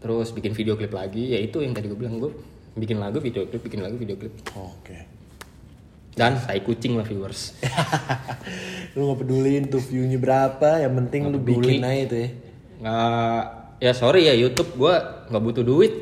[0.00, 2.32] Terus bikin video klip lagi, ya itu yang tadi gue bilang gue
[2.76, 4.32] bikin lagu, video klip, bikin lagu, video klip.
[4.56, 5.16] Oke.
[6.16, 7.52] dan tai kucing lah viewers
[8.96, 12.28] lu nggak peduliin tuh view-nya berapa, yang penting lu bikin aja itu ya.
[12.80, 13.42] nggak
[13.84, 15.92] ya sorry ya YouTube gua nggak butuh duit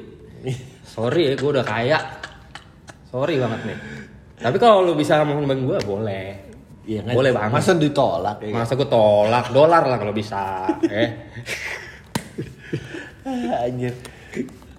[0.84, 1.98] sorry ya gua udah kaya.
[3.08, 3.78] Sorry banget nih.
[4.44, 6.52] Tapi kalau lu bisa ngomongin gua boleh.
[6.84, 7.56] Iya boleh banget.
[7.58, 8.52] Masa ditolak ya?
[8.52, 9.48] masa gua tolak?
[9.50, 11.10] Dolar lah kalau bisa eh
[13.64, 13.94] Anjir.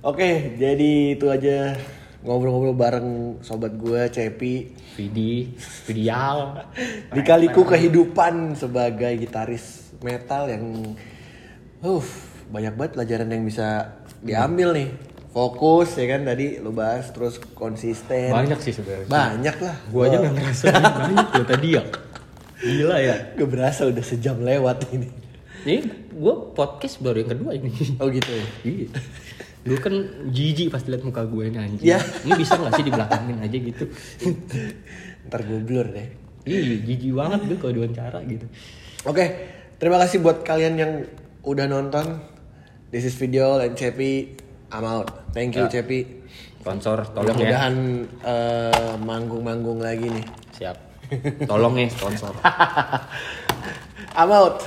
[0.05, 1.73] Oke, jadi itu aja.
[2.21, 3.09] Ngobrol-ngobrol bareng
[3.41, 4.73] sobat gue Cepi.
[4.97, 5.49] Vidi
[5.89, 6.61] Vidial.
[7.09, 10.93] Dikaliku kehidupan sebagai gitaris metal yang
[11.81, 12.05] uh
[12.53, 14.89] banyak banget pelajaran yang bisa diambil nih.
[15.35, 18.31] Fokus ya kan tadi lu bahas terus konsisten.
[18.31, 19.75] banyak sih sebenarnya Banyak lah.
[19.91, 21.83] gua aja nggak ngerasa banyak loh tadi ya
[22.55, 25.11] gila ya Gak berasa udah sejam lewat ini.
[25.61, 27.67] ini gua podcast baru yang kedua ini
[27.99, 28.45] Oh gitu ya.
[28.63, 28.87] Iya.
[29.65, 29.93] Gue kan
[30.29, 31.83] jijik pas liat muka gue ini anjing.
[31.83, 31.97] Ya.
[31.97, 33.83] Ini bisa gak sih dibelakangin aja gitu?
[35.25, 36.05] Ntar gue blur deh.
[36.45, 38.45] Iya, jijik banget gue kalau diwawancara gitu.
[39.03, 39.25] Oke,
[39.75, 40.91] terima kasih buat kalian yang
[41.41, 42.21] udah nonton.
[42.87, 44.44] This is video and Cepi.
[44.75, 45.07] I'm out.
[45.31, 45.71] Thank you Ya.
[45.71, 45.99] Cepi.
[46.59, 47.55] Sponsor, tolong ya.
[47.55, 47.75] Mudah-mudahan
[48.25, 50.25] eh, manggung-manggung lagi nih.
[50.59, 50.77] Siap.
[51.47, 52.33] Tolong ya sponsor.
[54.19, 54.59] I'm out.